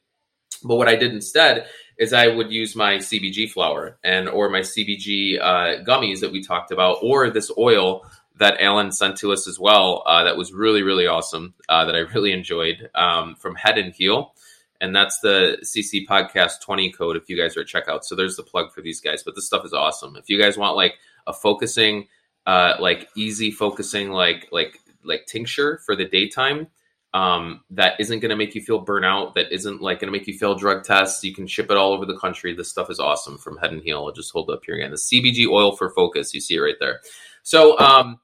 But 0.63 0.77
what 0.77 0.87
I 0.87 0.95
did 0.95 1.11
instead 1.11 1.67
is 1.97 2.13
I 2.13 2.27
would 2.27 2.49
use 2.49 2.73
my 2.73 2.95
CBG 2.95 3.51
flower 3.51 3.97
and 4.03 4.29
or 4.29 4.49
my 4.49 4.61
CBG 4.61 5.41
uh, 5.41 5.83
gummies 5.83 6.21
that 6.21 6.31
we 6.31 6.41
talked 6.41 6.71
about, 6.71 6.99
or 7.01 7.29
this 7.29 7.51
oil 7.57 8.09
that 8.37 8.59
Alan 8.59 8.91
sent 8.91 9.17
to 9.17 9.31
us 9.31 9.47
as 9.47 9.59
well. 9.59 10.03
Uh, 10.05 10.23
that 10.25 10.37
was 10.37 10.53
really 10.53 10.83
really 10.83 11.07
awesome. 11.07 11.53
Uh, 11.69 11.85
that 11.85 11.95
I 11.95 11.99
really 11.99 12.31
enjoyed 12.31 12.89
um, 12.95 13.35
from 13.35 13.55
Head 13.55 13.77
and 13.77 13.93
Heal 13.93 14.33
and 14.81 14.95
that's 14.95 15.19
the 15.19 15.57
CC 15.63 16.05
Podcast 16.05 16.61
20 16.61 16.91
code 16.91 17.15
if 17.15 17.29
you 17.29 17.37
guys 17.37 17.55
are 17.55 17.61
at 17.61 17.67
checkout. 17.67 18.03
So 18.03 18.15
there's 18.15 18.35
the 18.35 18.43
plug 18.43 18.73
for 18.73 18.81
these 18.81 18.99
guys. 18.99 19.23
But 19.23 19.35
this 19.35 19.47
stuff 19.47 19.65
is 19.65 19.73
awesome. 19.73 20.15
If 20.15 20.29
you 20.29 20.39
guys 20.39 20.57
want 20.57 20.75
like 20.75 20.95
a 21.25 21.33
focusing, 21.33 22.07
uh, 22.45 22.75
like 22.79 23.07
easy 23.15 23.51
focusing, 23.51 24.11
like 24.11 24.49
like 24.51 24.79
like 25.03 25.25
tincture 25.27 25.79
for 25.85 25.95
the 25.95 26.05
daytime, 26.05 26.67
um, 27.13 27.61
that 27.71 27.99
isn't 27.99 28.19
going 28.19 28.29
to 28.29 28.35
make 28.35 28.53
you 28.53 28.61
feel 28.61 28.85
burnout. 28.85 29.35
That 29.35 29.51
isn't 29.51 29.81
like 29.81 30.01
going 30.01 30.11
to 30.11 30.17
make 30.17 30.27
you 30.27 30.37
fail 30.37 30.55
drug 30.55 30.83
tests. 30.83 31.23
You 31.23 31.33
can 31.33 31.47
ship 31.47 31.71
it 31.71 31.77
all 31.77 31.93
over 31.93 32.05
the 32.05 32.17
country. 32.17 32.53
This 32.53 32.69
stuff 32.69 32.89
is 32.89 32.99
awesome 32.99 33.37
from 33.37 33.57
Head 33.57 33.71
and 33.71 33.81
Heal. 33.81 34.05
I'll 34.05 34.11
just 34.11 34.33
hold 34.33 34.49
up 34.49 34.65
here 34.65 34.75
again. 34.75 34.91
The 34.91 34.97
CBG 34.97 35.47
oil 35.49 35.75
for 35.75 35.89
focus. 35.89 36.33
You 36.33 36.41
see 36.41 36.55
it 36.55 36.59
right 36.59 36.75
there. 36.79 36.99
So 37.43 37.79
um, 37.79 38.19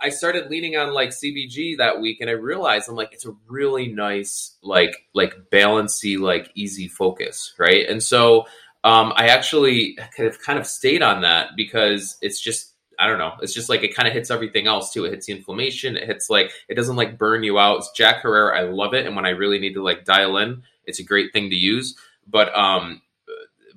I 0.00 0.10
started 0.10 0.50
leaning 0.50 0.76
on 0.76 0.92
like 0.92 1.10
CBG 1.10 1.78
that 1.78 2.00
week, 2.00 2.18
and 2.20 2.30
I 2.30 2.34
realized 2.34 2.88
I'm 2.88 2.96
like, 2.96 3.12
it's 3.12 3.26
a 3.26 3.34
really 3.48 3.88
nice, 3.88 4.56
like, 4.62 5.06
like 5.14 5.34
balancy, 5.50 6.16
like 6.16 6.50
easy 6.54 6.88
focus, 6.88 7.54
right? 7.58 7.88
And 7.88 8.02
so 8.02 8.46
um, 8.86 9.12
I 9.16 9.28
actually 9.28 9.98
kind 10.16 10.28
of 10.28 10.40
kind 10.40 10.58
of 10.58 10.66
stayed 10.66 11.02
on 11.02 11.22
that 11.22 11.50
because 11.56 12.16
it's 12.22 12.40
just 12.40 12.72
I 12.98 13.08
don't 13.08 13.18
know, 13.18 13.32
it's 13.42 13.52
just 13.52 13.68
like 13.68 13.82
it 13.82 13.94
kind 13.94 14.08
of 14.08 14.14
hits 14.14 14.30
everything 14.30 14.66
else 14.66 14.92
too. 14.92 15.04
It 15.04 15.10
hits 15.10 15.26
the 15.26 15.32
inflammation, 15.32 15.96
it 15.96 16.06
hits 16.06 16.30
like 16.30 16.52
it 16.68 16.74
doesn't 16.76 16.96
like 16.96 17.18
burn 17.18 17.42
you 17.42 17.58
out. 17.58 17.78
It's 17.78 17.90
Jack 17.90 18.22
Herer, 18.22 18.54
I 18.54 18.62
love 18.62 18.94
it, 18.94 19.04
and 19.04 19.16
when 19.16 19.26
I 19.26 19.30
really 19.30 19.58
need 19.58 19.74
to 19.74 19.82
like 19.82 20.04
dial 20.04 20.36
in, 20.38 20.62
it's 20.84 21.00
a 21.00 21.04
great 21.04 21.32
thing 21.32 21.50
to 21.50 21.56
use. 21.56 21.96
But 22.28 22.56
um, 22.56 23.02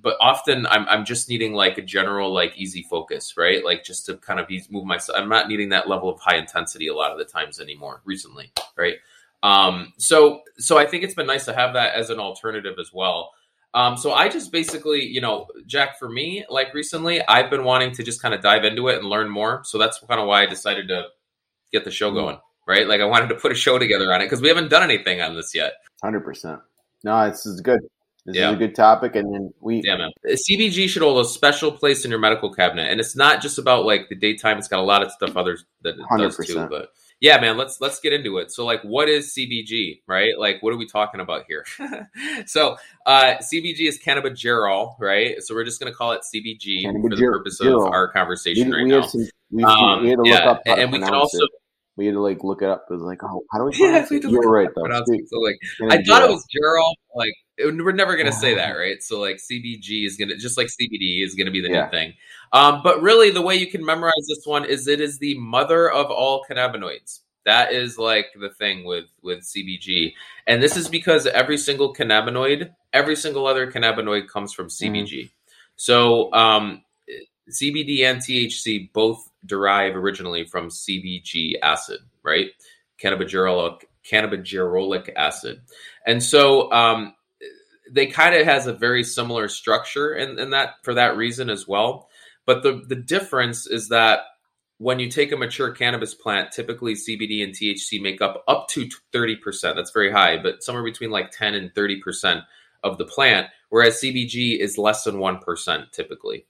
but 0.02 0.16
often 0.22 0.66
I'm, 0.68 0.88
I'm 0.88 1.06
just 1.06 1.30
needing 1.30 1.54
like 1.54 1.78
a 1.78 1.82
general 1.82 2.34
like 2.34 2.58
easy 2.58 2.84
focus 2.90 3.36
right 3.38 3.64
like 3.64 3.84
just 3.84 4.06
to 4.06 4.18
kind 4.18 4.40
of 4.40 4.50
ease, 4.50 4.70
move 4.70 4.86
myself 4.86 5.20
i'm 5.20 5.30
not 5.30 5.48
needing 5.48 5.70
that 5.70 5.90
level 5.90 6.10
of 6.10 6.20
high 6.20 6.38
intensity 6.38 6.88
a 6.88 6.94
lot 6.94 7.12
of 7.12 7.18
the 7.18 7.26
times 7.26 7.60
anymore 7.60 8.02
recently 8.06 8.52
right 8.78 8.98
Um, 9.44 9.94
so 9.98 10.42
so 10.58 10.78
I 10.78 10.86
think 10.86 11.04
it's 11.04 11.14
been 11.14 11.28
nice 11.28 11.46
to 11.46 11.54
have 11.54 11.74
that 11.74 11.96
as 11.96 12.10
an 12.10 12.20
alternative 12.20 12.76
as 12.80 12.92
well. 12.94 13.32
Um, 13.74 13.98
so 13.98 14.14
I 14.14 14.30
just 14.30 14.52
basically, 14.52 15.06
you 15.06 15.22
know, 15.22 15.48
Jack, 15.68 16.00
for 16.00 16.10
me, 16.10 16.44
like 16.50 16.74
recently, 16.74 17.22
I've 17.28 17.50
been 17.50 17.64
wanting 17.64 17.92
to 17.94 18.04
just 18.04 18.22
kind 18.22 18.34
of 18.34 18.42
dive 18.42 18.66
into 18.66 18.88
it 18.88 18.98
and 18.98 19.08
learn 19.08 19.30
more. 19.30 19.62
So 19.64 19.78
that's 19.78 20.00
kind 20.00 20.20
of 20.20 20.28
why 20.28 20.42
I 20.42 20.46
decided 20.48 20.88
to 20.88 21.06
get 21.72 21.86
the 21.86 21.92
show 21.92 22.12
going, 22.12 22.40
right? 22.68 22.88
Like 22.88 23.00
I 23.00 23.06
wanted 23.06 23.30
to 23.30 23.36
put 23.36 23.52
a 23.52 23.56
show 23.56 23.78
together 23.78 24.12
on 24.12 24.22
it 24.22 24.26
because 24.26 24.42
we 24.42 24.48
haven't 24.48 24.70
done 24.70 24.84
anything 24.84 25.22
on 25.22 25.36
this 25.36 25.54
yet. 25.54 25.74
Hundred 26.02 26.22
percent. 26.22 26.60
No, 27.04 27.30
this 27.30 27.46
is 27.46 27.62
good. 27.62 27.80
This 28.30 28.38
yeah. 28.38 28.50
is 28.50 28.56
a 28.56 28.60
good 28.60 28.76
topic, 28.76 29.16
and 29.16 29.34
then 29.34 29.54
we 29.60 29.82
yeah, 29.84 29.98
man. 29.98 30.12
CBG 30.26 30.88
should 30.88 31.02
hold 31.02 31.26
a 31.26 31.28
special 31.28 31.72
place 31.72 32.06
in 32.06 32.12
your 32.12 32.20
medical 32.20 32.54
cabinet, 32.54 32.92
and 32.92 33.00
it's 33.00 33.16
not 33.16 33.42
just 33.42 33.58
about 33.58 33.86
like 33.86 34.08
the 34.10 34.16
daytime. 34.16 34.60
It's 34.60 34.68
got 34.68 34.80
a 34.80 34.84
lot 34.84 35.02
of 35.02 35.12
stuff 35.12 35.36
others 35.36 35.66
that 35.82 35.96
it 35.96 36.02
100%. 36.12 36.20
does 36.20 36.38
too, 36.38 36.68
but 36.70 36.92
yeah, 37.22 37.40
man, 37.42 37.58
let's 37.58 37.82
let's 37.82 38.00
get 38.00 38.14
into 38.14 38.38
it. 38.38 38.52
So, 38.52 38.66
like, 38.66 38.82
what 38.84 39.10
is 39.10 39.34
CBG, 39.36 40.02
right? 40.08 40.38
Like, 40.38 40.62
what 40.62 40.74
are 40.74 40.78
we 40.78 40.86
talking 40.86 41.20
about 41.20 41.46
here? 41.48 41.66
so, 42.46 42.78
uh, 43.06 43.36
CBG 43.42 43.88
is 43.88 44.00
cannabigerol, 44.00 44.94
right? 45.00 45.42
So 45.42 45.54
we're 45.56 45.66
just 45.66 45.82
going 45.82 45.92
to 45.92 45.98
call 45.98 46.12
it 46.12 46.22
CBG 46.22 46.84
for 47.02 47.10
the 47.10 47.18
purpose 47.18 47.60
of 47.60 47.74
our 47.74 48.12
conversation 48.12 48.70
we, 48.70 48.76
right 48.76 48.84
we 48.84 48.90
now. 48.92 49.02
Some, 49.02 49.28
we, 49.52 49.64
um, 49.64 50.04
we, 50.04 50.10
had 50.10 50.16
to 50.16 50.22
look 50.22 50.28
yeah, 50.28 50.50
up 50.50 50.62
and 50.66 50.92
we 50.92 51.00
can 51.00 51.14
also. 51.14 51.44
It. 51.44 51.50
We 52.00 52.06
had 52.06 52.14
to 52.14 52.22
like 52.22 52.46
look 52.46 52.62
it 52.62 52.70
up. 52.70 52.86
It 52.90 52.94
was 52.94 53.02
like, 53.02 53.22
oh, 53.26 53.44
how 53.52 53.60
do 53.60 53.66
we? 53.66 53.74
Yeah, 53.78 54.06
we 54.10 54.22
You're 54.22 54.50
right 54.50 54.70
though. 54.74 54.86
So 54.86 55.40
like, 55.42 55.60
I 55.92 56.02
thought 56.02 56.24
it 56.24 56.30
was 56.30 56.46
Gerald. 56.50 56.96
Like, 57.14 57.34
we're 57.58 57.92
never 57.92 58.16
gonna 58.16 58.32
say 58.32 58.56
that, 58.56 58.72
right? 58.78 59.04
So 59.04 59.20
like, 59.20 59.36
CBG 59.36 60.06
is 60.06 60.16
gonna 60.16 60.38
just 60.38 60.58
like 60.58 60.68
CBD 60.68 61.26
is 61.26 61.36
gonna 61.36 61.52
be 61.52 61.60
the 61.60 61.68
yeah. 61.68 61.84
new 61.84 61.92
thing. 61.92 62.14
Um, 62.54 62.80
but 62.86 63.02
really, 63.02 63.32
the 63.32 63.42
way 63.42 63.56
you 63.56 63.68
can 63.68 63.86
memorize 63.86 64.14
this 64.30 64.46
one 64.46 64.64
is 64.64 64.88
it 64.88 65.02
is 65.02 65.20
the 65.20 65.38
mother 65.40 65.92
of 65.92 66.06
all 66.06 66.46
cannabinoids. 66.50 67.20
That 67.44 67.74
is 67.74 67.98
like 67.98 68.28
the 68.40 68.50
thing 68.50 68.86
with 68.86 69.08
with 69.22 69.40
CBG, 69.40 70.14
and 70.48 70.64
this 70.64 70.78
is 70.78 70.88
because 70.88 71.28
every 71.28 71.58
single 71.58 71.94
cannabinoid, 71.94 72.70
every 72.94 73.18
single 73.18 73.46
other 73.46 73.70
cannabinoid 73.70 74.30
comes 74.30 74.54
from 74.54 74.70
CBG. 74.70 75.24
Mm. 75.24 75.30
So 75.76 76.32
um, 76.32 76.82
CBD 77.50 78.04
and 78.04 78.20
THC 78.20 78.92
both 78.94 79.30
derive 79.46 79.96
originally 79.96 80.46
from 80.46 80.70
CBG 80.70 81.54
acid, 81.62 82.00
right? 82.24 82.50
Cannabigerolic 83.02 83.84
cannabigerolic 84.10 85.12
acid, 85.16 85.62
and 86.06 86.24
so 86.24 86.72
um, 86.72 87.14
they 87.92 88.08
kind 88.08 88.36
of 88.36 88.46
has 88.46 88.68
a 88.68 88.74
very 88.74 89.04
similar 89.04 89.48
structure, 89.48 90.14
and, 90.14 90.40
and 90.40 90.54
that 90.54 90.76
for 90.84 90.94
that 90.94 91.18
reason 91.18 91.50
as 91.50 91.68
well. 91.68 92.10
But 92.46 92.64
the, 92.64 92.84
the 92.88 92.96
difference 92.96 93.68
is 93.68 93.90
that 93.90 94.22
when 94.80 94.98
you 95.00 95.10
take 95.10 95.32
a 95.32 95.38
mature 95.38 95.72
cannabis 95.72 96.16
plant, 96.16 96.52
typically 96.52 96.96
CBD 96.96 97.44
and 97.44 97.54
THC 97.54 98.02
make 98.02 98.22
up 98.22 98.44
up 98.48 98.68
to 98.70 98.90
30%. 99.14 99.76
That's 99.76 99.92
very 99.92 100.12
high, 100.12 100.42
but 100.42 100.64
somewhere 100.64 100.84
between 100.84 101.12
like 101.12 101.32
10 101.32 101.54
and 101.54 101.74
30% 101.74 102.44
of 102.84 102.98
the 102.98 103.06
plant, 103.06 103.48
whereas 103.70 104.02
CBG 104.02 104.58
is 104.58 104.78
less 104.78 105.04
than 105.04 105.16
1% 105.18 105.92
typically. 105.92 106.46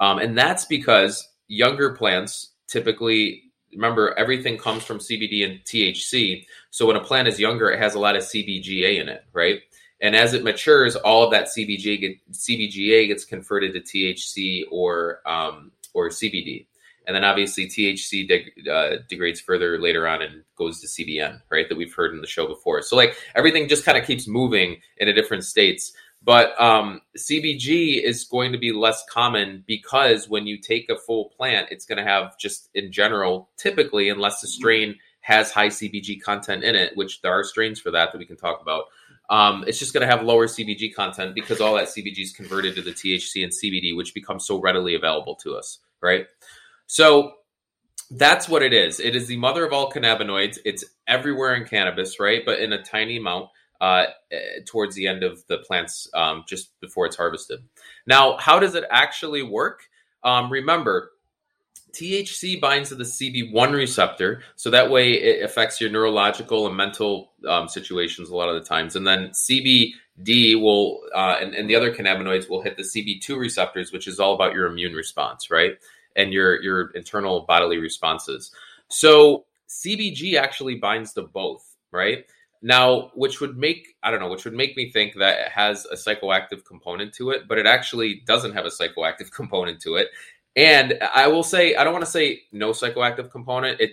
Um, 0.00 0.18
and 0.18 0.36
that's 0.36 0.64
because 0.64 1.26
younger 1.48 1.92
plants 1.94 2.52
typically, 2.68 3.44
remember, 3.72 4.14
everything 4.18 4.58
comes 4.58 4.84
from 4.84 4.98
CBD 4.98 5.44
and 5.44 5.60
THC. 5.64 6.44
So 6.70 6.86
when 6.86 6.96
a 6.96 7.00
plant 7.00 7.28
is 7.28 7.40
younger, 7.40 7.70
it 7.70 7.78
has 7.78 7.94
a 7.94 7.98
lot 7.98 8.16
of 8.16 8.22
CBGA 8.22 9.00
in 9.00 9.08
it, 9.08 9.24
right? 9.32 9.60
And 10.00 10.14
as 10.14 10.34
it 10.34 10.44
matures, 10.44 10.94
all 10.94 11.24
of 11.24 11.32
that 11.32 11.46
CBG 11.46 12.00
get, 12.00 12.32
CBGA 12.32 13.08
gets 13.08 13.24
converted 13.24 13.72
to 13.72 13.80
THC 13.80 14.64
or 14.70 15.20
um, 15.26 15.72
or 15.92 16.08
CBD, 16.10 16.66
and 17.06 17.16
then 17.16 17.24
obviously 17.24 17.66
THC 17.66 18.28
de- 18.28 18.70
uh, 18.70 18.98
degrades 19.08 19.40
further 19.40 19.80
later 19.80 20.06
on 20.06 20.22
and 20.22 20.44
goes 20.56 20.80
to 20.80 20.86
CBN, 20.86 21.40
right? 21.50 21.68
That 21.68 21.76
we've 21.76 21.92
heard 21.92 22.12
in 22.14 22.20
the 22.20 22.28
show 22.28 22.46
before. 22.46 22.82
So 22.82 22.94
like 22.94 23.16
everything 23.34 23.68
just 23.68 23.84
kind 23.84 23.98
of 23.98 24.06
keeps 24.06 24.28
moving 24.28 24.76
in 24.98 25.08
a 25.08 25.12
different 25.12 25.44
states. 25.44 25.92
But 26.22 26.60
um, 26.60 27.00
CBG 27.16 28.02
is 28.02 28.24
going 28.24 28.52
to 28.52 28.58
be 28.58 28.72
less 28.72 29.04
common 29.08 29.64
because 29.66 30.28
when 30.28 30.46
you 30.46 30.58
take 30.58 30.90
a 30.90 30.96
full 30.96 31.26
plant, 31.36 31.68
it's 31.70 31.86
going 31.86 31.98
to 31.98 32.04
have 32.04 32.36
just 32.38 32.68
in 32.74 32.92
general, 32.92 33.48
typically, 33.56 34.08
unless 34.08 34.40
the 34.40 34.48
strain 34.48 34.96
has 35.20 35.50
high 35.50 35.68
CBG 35.68 36.20
content 36.20 36.64
in 36.64 36.74
it, 36.74 36.96
which 36.96 37.22
there 37.22 37.32
are 37.32 37.44
strains 37.44 37.80
for 37.80 37.90
that 37.92 38.12
that 38.12 38.18
we 38.18 38.26
can 38.26 38.36
talk 38.36 38.60
about 38.60 38.84
um, 39.30 39.64
it's 39.66 39.78
just 39.78 39.92
going 39.92 40.06
to 40.06 40.12
have 40.12 40.24
lower 40.24 40.46
CBG 40.46 40.94
content 40.94 41.34
because 41.34 41.60
all 41.60 41.74
that 41.74 41.88
CBG 41.88 42.18
is 42.20 42.32
converted 42.32 42.74
to 42.76 42.82
the 42.82 42.92
THC 42.92 43.42
and 43.44 43.52
CBD, 43.52 43.94
which 43.94 44.14
becomes 44.14 44.46
so 44.46 44.58
readily 44.58 44.94
available 44.94 45.34
to 45.36 45.54
us, 45.54 45.80
right? 46.00 46.26
So 46.86 47.34
that's 48.10 48.48
what 48.48 48.62
it 48.62 48.72
is. 48.72 49.00
It 49.00 49.14
is 49.14 49.26
the 49.26 49.36
mother 49.36 49.66
of 49.66 49.72
all 49.72 49.92
cannabinoids. 49.92 50.58
It's 50.64 50.84
everywhere 51.06 51.54
in 51.54 51.66
cannabis, 51.66 52.18
right? 52.18 52.42
But 52.44 52.60
in 52.60 52.72
a 52.72 52.82
tiny 52.82 53.18
amount 53.18 53.50
uh, 53.80 54.06
towards 54.66 54.94
the 54.94 55.06
end 55.06 55.22
of 55.22 55.46
the 55.46 55.58
plant's 55.58 56.08
um, 56.14 56.44
just 56.48 56.78
before 56.80 57.06
it's 57.06 57.16
harvested. 57.16 57.60
Now, 58.06 58.36
how 58.38 58.58
does 58.58 58.74
it 58.74 58.84
actually 58.90 59.42
work? 59.42 59.82
Um, 60.24 60.50
remember, 60.50 61.12
THC 61.92 62.60
binds 62.60 62.90
to 62.90 62.96
the 62.96 63.04
CB1 63.04 63.72
receptor, 63.72 64.42
so 64.56 64.70
that 64.70 64.90
way 64.90 65.12
it 65.12 65.44
affects 65.44 65.80
your 65.80 65.90
neurological 65.90 66.66
and 66.66 66.76
mental 66.76 67.32
um, 67.48 67.68
situations 67.68 68.28
a 68.28 68.36
lot 68.36 68.48
of 68.48 68.54
the 68.54 68.68
times. 68.68 68.96
And 68.96 69.06
then 69.06 69.30
CBD 69.30 70.60
will, 70.60 71.00
uh, 71.14 71.36
and, 71.40 71.54
and 71.54 71.70
the 71.70 71.76
other 71.76 71.94
cannabinoids 71.94 72.48
will 72.48 72.62
hit 72.62 72.76
the 72.76 72.82
CB2 72.82 73.38
receptors, 73.38 73.92
which 73.92 74.06
is 74.06 74.20
all 74.20 74.34
about 74.34 74.54
your 74.54 74.66
immune 74.66 74.92
response, 74.92 75.50
right? 75.50 75.78
And 76.16 76.32
your 76.32 76.60
your 76.62 76.90
internal 76.90 77.42
bodily 77.42 77.78
responses. 77.78 78.50
So 78.88 79.44
CBG 79.68 80.34
actually 80.34 80.76
binds 80.76 81.12
to 81.14 81.22
both, 81.22 81.64
right? 81.92 82.26
Now, 82.60 83.10
which 83.14 83.40
would 83.40 83.56
make 83.56 83.88
I 84.02 84.10
don't 84.10 84.20
know, 84.20 84.28
which 84.30 84.44
would 84.44 84.54
make 84.54 84.76
me 84.76 84.90
think 84.90 85.14
that 85.16 85.38
it 85.38 85.48
has 85.48 85.86
a 85.86 85.94
psychoactive 85.94 86.64
component 86.64 87.12
to 87.14 87.30
it, 87.30 87.48
but 87.48 87.58
it 87.58 87.66
actually 87.66 88.22
doesn't 88.26 88.54
have 88.54 88.66
a 88.66 88.70
psychoactive 88.70 89.30
component 89.34 89.80
to 89.82 89.96
it. 89.96 90.08
And 90.56 90.98
I 91.14 91.28
will 91.28 91.44
say, 91.44 91.76
I 91.76 91.84
don't 91.84 91.92
want 91.92 92.04
to 92.04 92.10
say 92.10 92.42
no 92.50 92.70
psychoactive 92.70 93.30
component. 93.30 93.80
It 93.80 93.92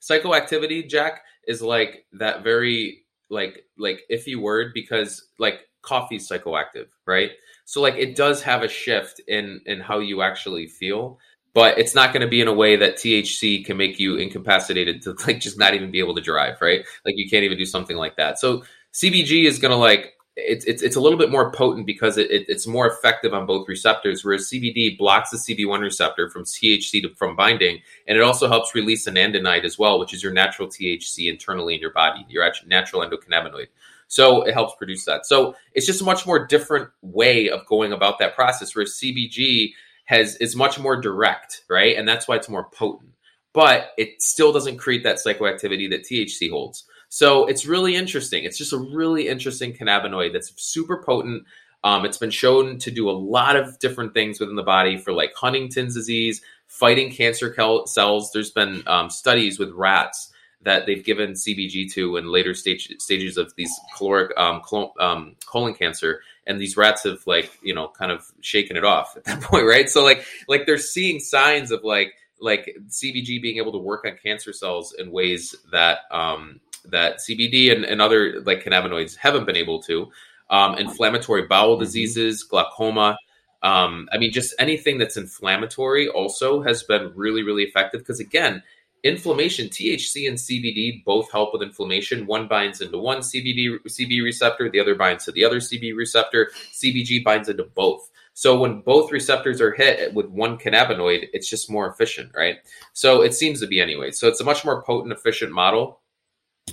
psychoactivity, 0.00 0.88
Jack, 0.88 1.22
is 1.46 1.62
like 1.62 2.06
that 2.12 2.44
very 2.44 3.04
like 3.28 3.64
like 3.78 4.02
iffy 4.10 4.36
word 4.36 4.72
because 4.74 5.28
like 5.38 5.60
coffee's 5.82 6.28
psychoactive, 6.28 6.86
right? 7.06 7.30
So 7.64 7.80
like 7.80 7.94
it 7.94 8.16
does 8.16 8.42
have 8.42 8.62
a 8.62 8.68
shift 8.68 9.20
in 9.28 9.60
in 9.66 9.80
how 9.80 9.98
you 10.00 10.22
actually 10.22 10.66
feel, 10.66 11.18
but 11.52 11.78
it's 11.78 11.94
not 11.94 12.12
going 12.12 12.22
to 12.22 12.28
be 12.28 12.40
in 12.40 12.48
a 12.48 12.54
way 12.54 12.76
that 12.76 12.96
THC 12.96 13.64
can 13.64 13.76
make 13.76 13.98
you 13.98 14.16
incapacitated 14.16 15.02
to 15.02 15.14
like 15.26 15.40
just 15.40 15.58
not 15.58 15.74
even 15.74 15.90
be 15.90 15.98
able 15.98 16.14
to 16.14 16.20
drive, 16.20 16.60
right? 16.60 16.84
Like 17.04 17.14
you 17.16 17.28
can't 17.28 17.44
even 17.44 17.58
do 17.58 17.66
something 17.66 17.96
like 17.96 18.16
that. 18.16 18.38
So 18.38 18.62
CBG 18.92 19.44
is 19.44 19.58
going 19.58 19.72
to 19.72 19.76
like 19.76 20.14
it's, 20.36 20.64
it's, 20.64 20.82
it's 20.82 20.96
a 20.96 21.00
little 21.00 21.18
bit 21.18 21.30
more 21.30 21.52
potent 21.52 21.86
because 21.86 22.16
it, 22.16 22.30
it, 22.30 22.46
it's 22.48 22.66
more 22.66 22.86
effective 22.86 23.34
on 23.34 23.46
both 23.46 23.68
receptors, 23.68 24.24
whereas 24.24 24.48
CBD 24.48 24.96
blocks 24.96 25.30
the 25.30 25.36
CB1 25.36 25.80
receptor 25.80 26.30
from 26.30 26.44
THC 26.44 27.02
to, 27.02 27.14
from 27.14 27.36
binding, 27.36 27.80
and 28.06 28.16
it 28.16 28.22
also 28.22 28.48
helps 28.48 28.74
release 28.74 29.08
anandamide 29.08 29.64
as 29.64 29.78
well, 29.78 29.98
which 29.98 30.14
is 30.14 30.22
your 30.22 30.32
natural 30.32 30.68
THC 30.68 31.30
internally 31.30 31.74
in 31.74 31.80
your 31.80 31.92
body, 31.92 32.24
your 32.28 32.50
natural 32.66 33.02
endocannabinoid. 33.02 33.66
So 34.06 34.42
it 34.42 34.54
helps 34.54 34.74
produce 34.76 35.04
that. 35.04 35.26
So 35.26 35.54
it's 35.74 35.86
just 35.86 36.00
a 36.00 36.04
much 36.04 36.26
more 36.26 36.46
different 36.46 36.90
way 37.02 37.48
of 37.48 37.64
going 37.66 37.92
about 37.92 38.18
that 38.18 38.34
process, 38.34 38.74
whereas 38.74 38.98
CBG 39.00 39.72
has 40.10 40.34
is 40.36 40.56
much 40.56 40.76
more 40.76 41.00
direct, 41.00 41.62
right? 41.70 41.96
And 41.96 42.06
that's 42.06 42.26
why 42.26 42.34
it's 42.34 42.48
more 42.48 42.68
potent. 42.70 43.12
But 43.52 43.92
it 43.96 44.20
still 44.20 44.52
doesn't 44.52 44.78
create 44.78 45.04
that 45.04 45.16
psychoactivity 45.24 45.88
that 45.90 46.04
THC 46.04 46.50
holds. 46.50 46.84
So 47.08 47.46
it's 47.46 47.64
really 47.64 47.94
interesting. 47.94 48.42
It's 48.42 48.58
just 48.58 48.72
a 48.72 48.76
really 48.76 49.28
interesting 49.28 49.72
cannabinoid 49.72 50.32
that's 50.32 50.52
super 50.56 51.00
potent. 51.04 51.44
Um, 51.84 52.04
it's 52.04 52.18
been 52.18 52.30
shown 52.30 52.78
to 52.78 52.90
do 52.90 53.08
a 53.08 53.12
lot 53.12 53.54
of 53.54 53.78
different 53.78 54.12
things 54.12 54.40
within 54.40 54.56
the 54.56 54.64
body 54.64 54.98
for 54.98 55.12
like 55.12 55.32
Huntington's 55.34 55.94
disease, 55.94 56.42
fighting 56.66 57.12
cancer 57.12 57.54
cells. 57.86 58.32
There's 58.32 58.50
been 58.50 58.82
um, 58.88 59.10
studies 59.10 59.60
with 59.60 59.70
rats 59.70 60.32
that 60.62 60.86
they've 60.86 61.04
given 61.04 61.32
CBG 61.32 61.92
to 61.92 62.16
in 62.16 62.26
later 62.26 62.54
stage, 62.54 62.92
stages 62.98 63.36
of 63.36 63.54
these 63.56 63.72
caloric 63.96 64.36
um, 64.36 64.60
um, 64.98 65.36
colon 65.46 65.74
cancer, 65.74 66.20
and 66.50 66.60
these 66.60 66.76
rats 66.76 67.04
have 67.04 67.20
like 67.26 67.58
you 67.62 67.72
know 67.72 67.88
kind 67.88 68.10
of 68.10 68.26
shaken 68.40 68.76
it 68.76 68.84
off 68.84 69.16
at 69.16 69.24
that 69.24 69.40
point, 69.42 69.64
right? 69.64 69.88
So 69.88 70.02
like 70.02 70.24
like 70.48 70.66
they're 70.66 70.78
seeing 70.78 71.20
signs 71.20 71.70
of 71.70 71.84
like 71.84 72.14
like 72.40 72.76
CBG 72.88 73.40
being 73.40 73.58
able 73.58 73.72
to 73.72 73.78
work 73.78 74.04
on 74.04 74.16
cancer 74.22 74.52
cells 74.52 74.94
in 74.98 75.12
ways 75.12 75.54
that 75.70 76.00
um, 76.10 76.60
that 76.86 77.18
CBD 77.18 77.72
and, 77.72 77.84
and 77.84 78.02
other 78.02 78.40
like 78.44 78.64
cannabinoids 78.64 79.16
haven't 79.16 79.46
been 79.46 79.56
able 79.56 79.82
to. 79.82 80.08
Um, 80.48 80.76
inflammatory 80.78 81.46
bowel 81.46 81.74
mm-hmm. 81.74 81.84
diseases, 81.84 82.42
glaucoma. 82.42 83.16
Um, 83.62 84.08
I 84.10 84.18
mean, 84.18 84.32
just 84.32 84.54
anything 84.58 84.98
that's 84.98 85.16
inflammatory 85.16 86.08
also 86.08 86.62
has 86.62 86.82
been 86.82 87.12
really, 87.14 87.42
really 87.42 87.62
effective 87.62 88.00
because 88.00 88.18
again, 88.18 88.62
inflammation, 89.04 89.68
THC 89.68 90.28
and 90.28 90.36
CBD 90.36 91.04
both 91.04 91.30
help 91.30 91.52
with 91.52 91.62
inflammation. 91.62 92.26
One 92.26 92.48
binds 92.48 92.80
into 92.80 92.98
one 92.98 93.18
CBD 93.18 93.78
CB 93.86 94.22
receptor, 94.22 94.70
the 94.70 94.80
other 94.80 94.94
binds 94.94 95.24
to 95.24 95.32
the 95.32 95.44
other 95.44 95.60
CB 95.60 95.96
receptor. 95.96 96.50
CBG 96.72 97.24
binds 97.24 97.48
into 97.48 97.64
both. 97.64 98.10
So 98.34 98.58
when 98.58 98.80
both 98.80 99.12
receptors 99.12 99.60
are 99.60 99.72
hit 99.72 100.14
with 100.14 100.26
one 100.26 100.56
cannabinoid, 100.56 101.28
it's 101.32 101.48
just 101.48 101.70
more 101.70 101.90
efficient, 101.90 102.32
right? 102.34 102.56
So 102.92 103.22
it 103.22 103.34
seems 103.34 103.60
to 103.60 103.66
be 103.66 103.80
anyway. 103.80 104.12
So 104.12 104.28
it's 104.28 104.40
a 104.40 104.44
much 104.44 104.64
more 104.64 104.82
potent, 104.82 105.12
efficient 105.12 105.52
model 105.52 106.00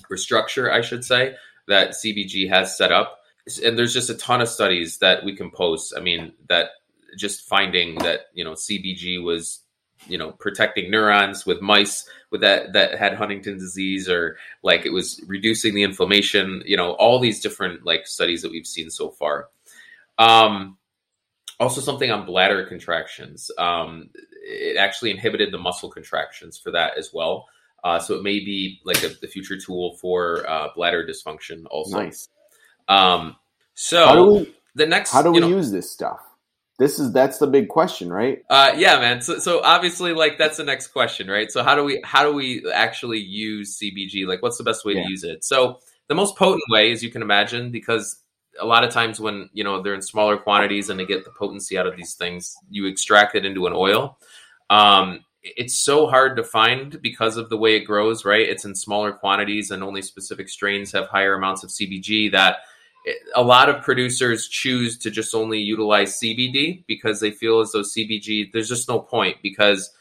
or 0.09 0.17
structure, 0.17 0.71
I 0.71 0.81
should 0.81 1.03
say, 1.03 1.35
that 1.67 1.91
CBG 1.91 2.49
has 2.49 2.77
set 2.77 2.91
up. 2.91 3.19
And 3.63 3.77
there's 3.77 3.93
just 3.93 4.09
a 4.09 4.15
ton 4.15 4.41
of 4.41 4.49
studies 4.49 4.99
that 4.99 5.23
we 5.23 5.35
can 5.35 5.49
post. 5.51 5.93
I 5.95 5.99
mean, 5.99 6.33
that 6.49 6.69
just 7.17 7.47
finding 7.47 7.95
that 7.99 8.27
you 8.33 8.43
know 8.43 8.53
CBG 8.53 9.23
was 9.23 9.61
you 10.09 10.17
know 10.17 10.31
protecting 10.31 10.91
neurons 10.91 11.45
with 11.45 11.61
mice 11.61 12.07
with 12.31 12.41
that 12.41 12.73
that 12.73 12.97
had 12.97 13.13
Huntington's 13.13 13.61
disease 13.61 14.09
or 14.09 14.37
like 14.63 14.85
it 14.85 14.91
was 14.91 15.21
reducing 15.27 15.73
the 15.73 15.83
inflammation. 15.83 16.63
You 16.65 16.77
know, 16.77 16.91
all 16.91 17.19
these 17.19 17.41
different 17.41 17.85
like 17.85 18.07
studies 18.07 18.41
that 18.41 18.51
we've 18.51 18.67
seen 18.67 18.89
so 18.89 19.09
far. 19.09 19.49
Um, 20.17 20.77
also, 21.59 21.81
something 21.81 22.11
on 22.11 22.25
bladder 22.25 22.65
contractions. 22.65 23.49
Um, 23.57 24.09
it 24.43 24.77
actually 24.77 25.11
inhibited 25.11 25.51
the 25.51 25.57
muscle 25.57 25.89
contractions 25.89 26.57
for 26.57 26.71
that 26.71 26.97
as 26.97 27.11
well. 27.13 27.47
Uh, 27.83 27.99
so 27.99 28.15
it 28.15 28.23
may 28.23 28.39
be 28.39 28.79
like 28.83 29.03
a, 29.03 29.09
the 29.21 29.27
future 29.27 29.57
tool 29.57 29.95
for 30.01 30.47
uh, 30.49 30.69
bladder 30.75 31.05
dysfunction. 31.05 31.63
Also, 31.69 31.99
Nice. 31.99 32.29
um, 32.87 33.35
so 33.73 34.39
we 34.39 34.55
the 34.75 34.85
next, 34.85 35.11
how 35.11 35.21
do 35.21 35.29
you 35.29 35.33
we 35.33 35.39
know, 35.39 35.47
use 35.49 35.71
this 35.71 35.91
stuff? 35.91 36.21
This 36.79 36.99
is 36.99 37.11
that's 37.11 37.39
the 37.39 37.47
big 37.47 37.69
question, 37.69 38.13
right? 38.13 38.43
Uh, 38.49 38.73
yeah, 38.77 38.99
man. 38.99 39.21
So, 39.21 39.39
so 39.39 39.61
obviously, 39.63 40.13
like 40.13 40.37
that's 40.37 40.57
the 40.57 40.63
next 40.63 40.87
question, 40.87 41.27
right? 41.27 41.51
So 41.51 41.63
how 41.63 41.73
do 41.75 41.83
we 41.83 42.01
how 42.03 42.23
do 42.23 42.33
we 42.33 42.69
actually 42.71 43.19
use 43.19 43.79
CBG? 43.79 44.27
Like, 44.27 44.43
what's 44.43 44.57
the 44.59 44.63
best 44.63 44.85
way 44.85 44.93
Yeah. 44.93 45.03
to 45.03 45.09
use 45.09 45.23
it? 45.23 45.43
So 45.43 45.79
the 46.07 46.15
most 46.15 46.35
potent 46.35 46.63
way, 46.69 46.91
as 46.91 47.01
you 47.03 47.09
can 47.09 47.23
imagine, 47.23 47.71
because 47.71 48.21
a 48.59 48.65
lot 48.65 48.83
of 48.83 48.91
times 48.91 49.19
when 49.19 49.49
you 49.53 49.63
know 49.63 49.81
they're 49.81 49.95
in 49.95 50.01
smaller 50.03 50.37
quantities 50.37 50.89
and 50.89 50.99
they 50.99 51.05
get 51.05 51.25
the 51.25 51.31
potency 51.31 51.79
out 51.79 51.87
of 51.87 51.95
these 51.95 52.13
things, 52.13 52.55
you 52.69 52.85
extract 52.85 53.33
it 53.35 53.43
into 53.45 53.65
an 53.65 53.73
oil. 53.73 54.19
Um, 54.69 55.23
it's 55.41 55.79
so 55.79 56.07
hard 56.07 56.37
to 56.37 56.43
find 56.43 57.01
because 57.01 57.37
of 57.37 57.49
the 57.49 57.57
way 57.57 57.75
it 57.75 57.85
grows, 57.85 58.25
right? 58.25 58.47
It's 58.47 58.65
in 58.65 58.75
smaller 58.75 59.13
quantities 59.13 59.71
and 59.71 59.83
only 59.83 60.01
specific 60.01 60.49
strains 60.49 60.91
have 60.91 61.07
higher 61.07 61.33
amounts 61.35 61.63
of 61.63 61.69
CBG 61.69 62.31
that 62.33 62.57
a 63.35 63.41
lot 63.41 63.69
of 63.69 63.83
producers 63.83 64.47
choose 64.47 64.97
to 64.99 65.11
just 65.11 65.33
only 65.33 65.59
utilize 65.59 66.19
CBD 66.19 66.85
because 66.87 67.19
they 67.19 67.31
feel 67.31 67.59
as 67.59 67.71
though 67.71 67.81
CBG 67.81 68.51
there's 68.51 68.69
just 68.69 68.89
no 68.89 68.99
point 68.99 69.37
because 69.41 69.91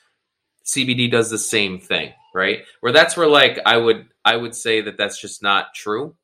CBD 0.64 1.10
does 1.10 1.30
the 1.30 1.38
same 1.38 1.78
thing, 1.78 2.12
right? 2.34 2.64
Where 2.80 2.92
that's 2.92 3.16
where 3.16 3.28
like 3.28 3.60
I 3.64 3.76
would 3.76 4.08
I 4.24 4.36
would 4.36 4.54
say 4.54 4.80
that 4.80 4.96
that's 4.96 5.20
just 5.20 5.42
not 5.42 5.74
true. 5.74 6.14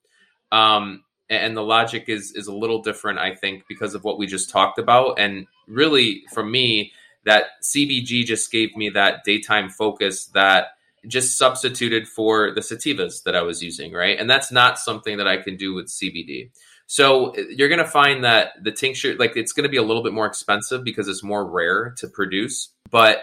Um 0.50 1.04
and 1.30 1.56
the 1.56 1.62
logic 1.62 2.04
is 2.08 2.32
is 2.32 2.48
a 2.48 2.54
little 2.54 2.82
different 2.82 3.18
I 3.18 3.34
think 3.34 3.64
because 3.68 3.94
of 3.94 4.04
what 4.04 4.18
we 4.18 4.26
just 4.26 4.50
talked 4.50 4.78
about 4.78 5.18
and 5.18 5.46
really 5.68 6.24
for 6.34 6.44
me 6.44 6.92
that 7.24 7.44
CBG 7.62 8.24
just 8.24 8.50
gave 8.50 8.76
me 8.76 8.90
that 8.90 9.24
daytime 9.24 9.70
focus 9.70 10.26
that 10.26 10.68
just 11.06 11.36
substituted 11.36 12.08
for 12.08 12.52
the 12.52 12.60
sativas 12.60 13.22
that 13.24 13.34
I 13.34 13.42
was 13.42 13.62
using, 13.62 13.92
right? 13.92 14.18
And 14.18 14.30
that's 14.30 14.52
not 14.52 14.78
something 14.78 15.18
that 15.18 15.26
I 15.26 15.38
can 15.38 15.56
do 15.56 15.74
with 15.74 15.86
CBD. 15.86 16.50
So 16.86 17.34
uh, 17.34 17.42
you're 17.48 17.68
going 17.68 17.78
to 17.78 17.84
find 17.86 18.24
that 18.24 18.52
the 18.62 18.72
tincture, 18.72 19.14
like 19.16 19.36
it's 19.36 19.52
going 19.52 19.64
to 19.64 19.70
be 19.70 19.76
a 19.76 19.82
little 19.82 20.02
bit 20.02 20.12
more 20.12 20.26
expensive 20.26 20.84
because 20.84 21.08
it's 21.08 21.22
more 21.22 21.48
rare 21.48 21.94
to 21.98 22.08
produce. 22.08 22.68
But 22.90 23.22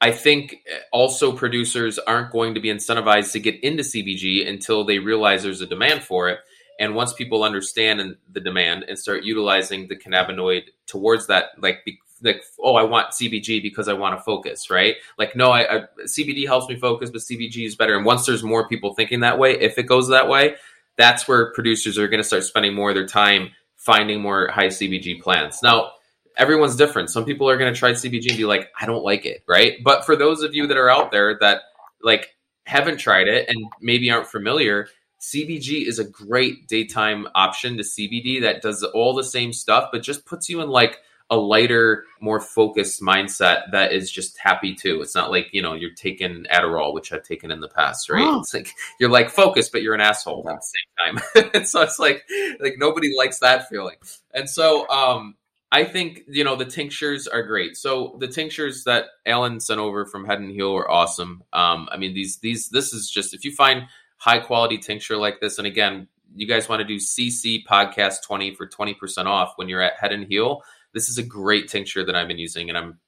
I 0.00 0.12
think 0.12 0.56
uh, 0.72 0.78
also 0.92 1.32
producers 1.32 1.98
aren't 1.98 2.32
going 2.32 2.54
to 2.54 2.60
be 2.60 2.68
incentivized 2.68 3.32
to 3.32 3.40
get 3.40 3.62
into 3.62 3.82
CBG 3.82 4.48
until 4.48 4.84
they 4.84 4.98
realize 4.98 5.42
there's 5.42 5.60
a 5.60 5.66
demand 5.66 6.02
for 6.02 6.28
it. 6.30 6.38
And 6.78 6.94
once 6.94 7.12
people 7.12 7.44
understand 7.44 8.16
the 8.32 8.40
demand 8.40 8.84
and 8.88 8.98
start 8.98 9.22
utilizing 9.22 9.88
the 9.88 9.96
cannabinoid 9.96 10.62
towards 10.86 11.26
that, 11.26 11.50
like, 11.58 11.84
like, 12.22 12.42
oh, 12.58 12.74
I 12.74 12.82
want 12.82 13.10
CBG 13.10 13.62
because 13.62 13.88
I 13.88 13.92
want 13.92 14.18
to 14.18 14.22
focus, 14.22 14.70
right? 14.70 14.96
Like, 15.18 15.36
no, 15.36 15.50
I, 15.50 15.76
I 15.76 15.80
CBD 16.04 16.46
helps 16.46 16.68
me 16.68 16.76
focus, 16.76 17.10
but 17.10 17.20
CBG 17.20 17.66
is 17.66 17.76
better. 17.76 17.96
And 17.96 18.04
once 18.04 18.26
there's 18.26 18.42
more 18.42 18.68
people 18.68 18.94
thinking 18.94 19.20
that 19.20 19.38
way, 19.38 19.58
if 19.58 19.78
it 19.78 19.84
goes 19.84 20.08
that 20.08 20.28
way, 20.28 20.56
that's 20.96 21.26
where 21.26 21.52
producers 21.52 21.98
are 21.98 22.08
going 22.08 22.20
to 22.20 22.26
start 22.26 22.44
spending 22.44 22.74
more 22.74 22.90
of 22.90 22.94
their 22.94 23.06
time 23.06 23.50
finding 23.76 24.20
more 24.20 24.48
high 24.48 24.66
CBG 24.66 25.22
plants. 25.22 25.62
Now, 25.62 25.92
everyone's 26.36 26.76
different. 26.76 27.10
Some 27.10 27.24
people 27.24 27.48
are 27.48 27.56
going 27.56 27.72
to 27.72 27.78
try 27.78 27.92
CBG 27.92 28.28
and 28.28 28.36
be 28.36 28.44
like, 28.44 28.70
I 28.78 28.86
don't 28.86 29.04
like 29.04 29.24
it, 29.26 29.42
right? 29.48 29.78
But 29.82 30.04
for 30.04 30.16
those 30.16 30.42
of 30.42 30.54
you 30.54 30.66
that 30.66 30.76
are 30.76 30.90
out 30.90 31.10
there 31.10 31.38
that 31.40 31.62
like 32.02 32.34
haven't 32.64 32.98
tried 32.98 33.28
it 33.28 33.48
and 33.48 33.58
maybe 33.80 34.10
aren't 34.10 34.26
familiar, 34.26 34.88
CBG 35.20 35.86
is 35.86 35.98
a 35.98 36.04
great 36.04 36.66
daytime 36.66 37.28
option 37.34 37.76
to 37.76 37.82
CBD 37.82 38.40
that 38.42 38.62
does 38.62 38.82
all 38.82 39.14
the 39.14 39.24
same 39.24 39.52
stuff, 39.52 39.90
but 39.92 40.02
just 40.02 40.24
puts 40.24 40.48
you 40.48 40.62
in 40.62 40.68
like 40.68 40.98
a 41.30 41.36
lighter, 41.36 42.04
more 42.20 42.40
focused 42.40 43.00
mindset 43.00 43.70
that 43.70 43.92
is 43.92 44.10
just 44.10 44.36
happy 44.38 44.74
too. 44.74 45.00
It's 45.00 45.14
not 45.14 45.30
like, 45.30 45.48
you 45.52 45.62
know, 45.62 45.74
you're 45.74 45.94
taking 45.94 46.44
Adderall, 46.52 46.92
which 46.92 47.12
I've 47.12 47.22
taken 47.22 47.50
in 47.52 47.60
the 47.60 47.68
past, 47.68 48.10
right? 48.10 48.26
Oh. 48.26 48.40
It's 48.40 48.52
like 48.52 48.74
you're 48.98 49.10
like 49.10 49.30
focused, 49.30 49.70
but 49.70 49.82
you're 49.82 49.94
an 49.94 50.00
asshole 50.00 50.48
at 50.48 50.56
the 50.56 51.14
same 51.14 51.22
time. 51.34 51.50
and 51.54 51.68
so 51.68 51.82
it's 51.82 51.98
like 51.98 52.24
like 52.58 52.74
nobody 52.78 53.16
likes 53.16 53.38
that 53.38 53.68
feeling. 53.68 53.96
And 54.34 54.50
so 54.50 54.88
um 54.88 55.36
I 55.72 55.84
think, 55.84 56.22
you 56.26 56.42
know, 56.42 56.56
the 56.56 56.64
tinctures 56.64 57.28
are 57.28 57.44
great. 57.44 57.76
So 57.76 58.16
the 58.18 58.26
tinctures 58.26 58.82
that 58.84 59.04
Alan 59.24 59.60
sent 59.60 59.78
over 59.78 60.04
from 60.04 60.24
Head 60.24 60.40
and 60.40 60.50
Heal 60.50 60.74
are 60.74 60.90
awesome. 60.90 61.44
Um, 61.52 61.88
I 61.92 61.96
mean, 61.96 62.12
these 62.12 62.38
these 62.38 62.68
this 62.70 62.92
is 62.92 63.08
just 63.08 63.34
if 63.34 63.44
you 63.44 63.52
find 63.54 63.84
high 64.16 64.40
quality 64.40 64.78
tincture 64.78 65.16
like 65.16 65.40
this, 65.40 65.58
and 65.58 65.68
again, 65.68 66.08
you 66.34 66.46
guys 66.46 66.68
want 66.68 66.80
to 66.80 66.86
do 66.86 66.96
CC 66.96 67.64
podcast 67.64 68.22
20 68.24 68.54
for 68.54 68.66
20% 68.66 69.26
off 69.26 69.52
when 69.56 69.68
you're 69.68 69.82
at 69.82 69.98
Head 69.98 70.12
and 70.12 70.26
Heal. 70.26 70.62
This 70.92 71.08
is 71.08 71.18
a 71.18 71.22
great 71.22 71.68
tincture 71.68 72.04
that 72.04 72.14
I've 72.16 72.28
been 72.28 72.38
using, 72.38 72.68
and 72.68 72.76
I'm 72.76 72.98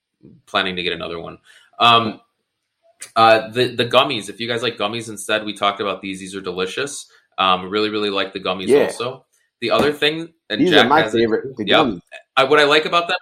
planning 0.47 0.77
to 0.77 0.83
get 0.83 0.93
another 0.93 1.19
one. 1.19 1.39
Um, 1.79 2.21
uh, 3.17 3.49
the 3.51 3.75
the 3.75 3.85
gummies, 3.87 4.29
if 4.29 4.41
you 4.41 4.47
guys 4.47 4.63
like 4.63 4.77
gummies 4.77 5.09
instead, 5.09 5.45
we 5.45 5.53
talked 5.55 5.81
about 5.81 6.01
these. 6.01 6.21
These 6.21 6.37
are 6.37 6.41
delicious. 6.41 7.11
Um, 7.39 7.69
really, 7.69 7.91
really 7.91 8.11
like 8.11 8.33
the 8.33 8.41
gummies 8.41 8.69
Yeah. 8.69 8.85
also. 8.85 9.27
The 9.61 9.71
other 9.71 9.93
thing, 9.93 10.33
and 10.51 10.61
These 10.61 10.71
Jack 10.71 10.87
are 10.87 10.89
my 10.89 11.09
favorite. 11.09 11.57
The 11.57 11.65
Yep. 11.65 11.87
gummies. 11.87 12.01
I, 12.37 12.45
what 12.45 12.59
I 12.59 12.65
like 12.65 12.85
about 12.85 13.09
them 13.09 13.17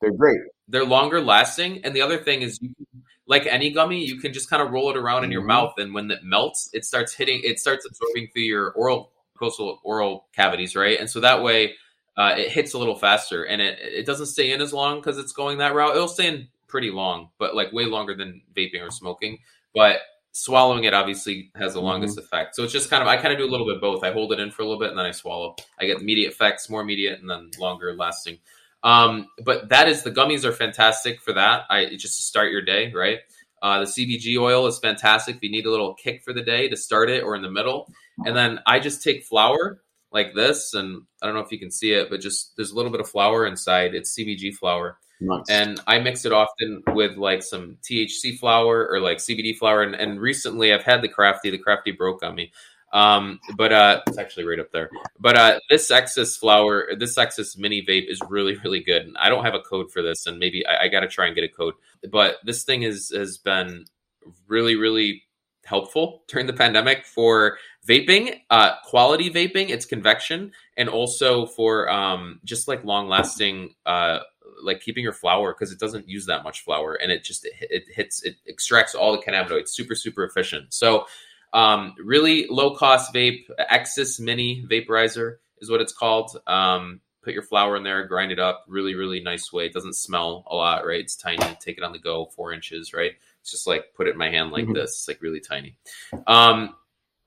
They're 0.00 0.12
great. 0.12 0.40
they're 0.68 0.84
longer 0.84 1.20
lasting, 1.20 1.84
and 1.84 1.94
the 1.94 2.02
other 2.02 2.18
thing 2.18 2.42
is, 2.42 2.58
you 2.60 2.74
can, 2.74 3.02
like 3.26 3.46
any 3.46 3.70
gummy, 3.70 4.04
you 4.04 4.18
can 4.20 4.32
just 4.32 4.50
kind 4.50 4.62
of 4.62 4.70
roll 4.70 4.90
it 4.90 4.96
around 4.96 5.24
in 5.24 5.30
your 5.30 5.42
Mhm. 5.42 5.46
mouth, 5.46 5.74
and 5.78 5.94
when 5.94 6.10
it 6.10 6.22
melts, 6.22 6.68
it 6.74 6.84
starts 6.84 7.14
hitting, 7.14 7.40
it 7.44 7.58
starts 7.58 7.86
absorbing 7.86 8.28
through 8.32 8.42
your 8.42 8.72
oral 8.72 9.12
coastal 9.38 9.80
oral 9.82 10.26
cavities, 10.32 10.76
right? 10.76 10.98
And 11.00 11.08
so 11.10 11.20
that 11.20 11.42
way, 11.42 11.74
uh, 12.16 12.34
it 12.36 12.50
hits 12.50 12.74
a 12.74 12.78
little 12.78 12.96
faster, 12.96 13.44
and 13.44 13.60
it 13.60 13.78
it 13.80 14.06
doesn't 14.06 14.26
stay 14.26 14.52
in 14.52 14.60
as 14.60 14.72
long 14.72 15.00
because 15.00 15.18
it's 15.18 15.32
going 15.32 15.58
that 15.58 15.74
route. 15.74 15.96
It'll 15.96 16.08
stay 16.08 16.28
in 16.28 16.48
pretty 16.68 16.90
long, 16.90 17.30
but 17.38 17.54
like 17.54 17.72
way 17.72 17.86
longer 17.86 18.14
than 18.14 18.42
vaping 18.56 18.80
or 18.80 18.90
smoking. 18.90 19.38
But 19.74 19.98
swallowing 20.32 20.82
it 20.82 20.92
obviously 20.92 21.52
has 21.54 21.74
the 21.74 21.80
longest 21.80 22.18
effect. 22.18 22.56
So 22.56 22.64
it's 22.64 22.72
just 22.72 22.90
kind 22.90 23.02
of 23.02 23.08
I 23.08 23.16
kind 23.16 23.32
of 23.32 23.38
do 23.38 23.44
a 23.44 23.50
little 23.50 23.66
bit 23.66 23.76
of 23.76 23.80
both. 23.80 24.02
I 24.02 24.12
hold 24.12 24.32
it 24.32 24.40
in 24.40 24.50
for 24.50 24.62
a 24.62 24.64
little 24.64 24.80
bit 24.80 24.90
and 24.90 24.98
then 24.98 25.06
I 25.06 25.12
swallow. 25.12 25.54
I 25.80 25.86
get 25.86 26.00
immediate 26.00 26.32
effects, 26.32 26.68
more 26.68 26.80
immediate, 26.80 27.20
and 27.20 27.30
then 27.30 27.50
longer 27.58 27.94
lasting. 27.94 28.38
Um, 28.82 29.28
but 29.44 29.68
that 29.68 29.88
is 29.88 30.02
the 30.02 30.10
gummies 30.10 30.44
are 30.44 30.52
fantastic 30.52 31.20
for 31.20 31.32
that. 31.34 31.62
I 31.70 31.86
just 31.96 32.16
to 32.16 32.22
start 32.22 32.50
your 32.50 32.62
day, 32.62 32.92
right? 32.92 33.20
Uh, 33.62 33.80
the 33.80 33.86
CBG 33.86 34.36
oil 34.38 34.66
is 34.66 34.78
fantastic 34.78 35.36
if 35.36 35.42
you 35.42 35.50
need 35.50 35.66
a 35.66 35.70
little 35.70 35.94
kick 35.94 36.22
for 36.22 36.32
the 36.32 36.42
day 36.42 36.68
to 36.68 36.76
start 36.76 37.08
it 37.08 37.22
or 37.22 37.34
in 37.36 37.40
the 37.40 37.50
middle. 37.50 37.88
And 38.26 38.36
then 38.36 38.60
I 38.66 38.80
just 38.80 39.02
take 39.02 39.24
flower 39.24 39.80
like 40.14 40.32
this, 40.32 40.72
and 40.72 41.02
I 41.20 41.26
don't 41.26 41.34
know 41.34 41.42
if 41.42 41.52
you 41.52 41.58
can 41.58 41.70
see 41.70 41.92
it, 41.92 42.08
but 42.08 42.20
just 42.20 42.56
there's 42.56 42.70
a 42.70 42.76
little 42.76 42.92
bit 42.92 43.00
of 43.00 43.08
flower 43.08 43.46
inside. 43.46 43.94
It's 43.94 44.16
CBG 44.16 44.54
flower 44.54 44.96
Nice. 45.20 45.44
and 45.48 45.80
I 45.86 45.98
mix 45.98 46.24
it 46.24 46.32
often 46.32 46.82
with 46.88 47.16
like 47.16 47.42
some 47.42 47.76
THC 47.82 48.38
flower 48.38 48.88
or 48.90 49.00
like 49.00 49.18
CBD 49.18 49.56
flower. 49.56 49.82
And, 49.82 49.94
and 49.94 50.20
recently, 50.20 50.72
I've 50.72 50.84
had 50.84 51.02
the 51.02 51.08
crafty. 51.08 51.50
The 51.50 51.58
crafty 51.58 51.92
broke 51.92 52.22
on 52.22 52.34
me, 52.34 52.52
um, 52.92 53.40
but 53.56 53.72
uh, 53.72 54.02
it's 54.06 54.18
actually 54.18 54.44
right 54.44 54.60
up 54.60 54.70
there. 54.72 54.88
But 55.18 55.36
uh, 55.36 55.60
this 55.68 55.90
Exxus 55.90 56.38
flower, 56.38 56.90
this 56.98 57.16
Exxus 57.16 57.58
mini 57.58 57.82
vape 57.82 58.08
is 58.08 58.20
really 58.28 58.56
really 58.64 58.80
good. 58.80 59.02
And 59.02 59.16
I 59.18 59.28
don't 59.28 59.44
have 59.44 59.54
a 59.54 59.60
code 59.60 59.90
for 59.90 60.00
this, 60.00 60.26
and 60.26 60.38
maybe 60.38 60.66
I, 60.66 60.84
I 60.84 60.88
got 60.88 61.00
to 61.00 61.08
try 61.08 61.26
and 61.26 61.34
get 61.34 61.44
a 61.44 61.48
code. 61.48 61.74
But 62.10 62.36
this 62.44 62.62
thing 62.62 62.82
is 62.82 63.10
has 63.10 63.38
been 63.38 63.86
really 64.46 64.76
really 64.76 65.22
helpful 65.64 66.22
during 66.28 66.46
the 66.46 66.52
pandemic 66.52 67.06
for 67.06 67.58
vaping, 67.86 68.40
uh, 68.50 68.72
quality 68.84 69.30
vaping. 69.30 69.70
It's 69.70 69.86
convection, 69.86 70.52
and 70.76 70.88
also 70.88 71.46
for 71.46 71.90
um, 71.90 72.40
just 72.44 72.68
like 72.68 72.84
long 72.84 73.08
lasting. 73.08 73.74
Uh, 73.84 74.20
like 74.62 74.80
keeping 74.80 75.02
your 75.02 75.12
flower 75.12 75.52
because 75.52 75.72
it 75.72 75.78
doesn't 75.78 76.08
use 76.08 76.26
that 76.26 76.44
much 76.44 76.62
flower 76.62 76.94
and 76.94 77.10
it 77.10 77.24
just 77.24 77.44
it, 77.44 77.52
it 77.60 77.82
hits 77.92 78.22
it 78.22 78.36
extracts 78.46 78.94
all 78.94 79.12
the 79.12 79.18
cannabinoids 79.18 79.68
super 79.68 79.94
super 79.94 80.24
efficient 80.24 80.72
so 80.72 81.06
um 81.52 81.92
really 82.02 82.46
low 82.48 82.74
cost 82.74 83.12
vape 83.12 83.42
Exxus 83.70 84.20
mini 84.20 84.64
vaporizer 84.70 85.36
is 85.58 85.70
what 85.70 85.80
it's 85.80 85.92
called 85.92 86.38
um 86.46 87.00
put 87.24 87.32
your 87.34 87.42
flower 87.42 87.76
in 87.76 87.82
there 87.82 88.06
grind 88.06 88.30
it 88.32 88.38
up 88.38 88.64
really 88.68 88.94
really 88.94 89.20
nice 89.20 89.52
way 89.52 89.66
it 89.66 89.72
doesn't 89.72 89.94
smell 89.96 90.44
a 90.48 90.54
lot 90.54 90.86
right 90.86 91.00
it's 91.00 91.16
tiny 91.16 91.38
take 91.60 91.78
it 91.78 91.82
on 91.84 91.92
the 91.92 91.98
go 91.98 92.26
four 92.36 92.52
inches 92.52 92.92
right 92.92 93.12
it's 93.40 93.50
just 93.50 93.66
like 93.66 93.86
put 93.96 94.06
it 94.06 94.10
in 94.12 94.18
my 94.18 94.30
hand 94.30 94.50
like 94.52 94.66
Mhm. 94.66 94.74
this 94.74 94.90
it's 94.90 95.08
like 95.08 95.22
really 95.22 95.40
tiny 95.40 95.76
um 96.26 96.74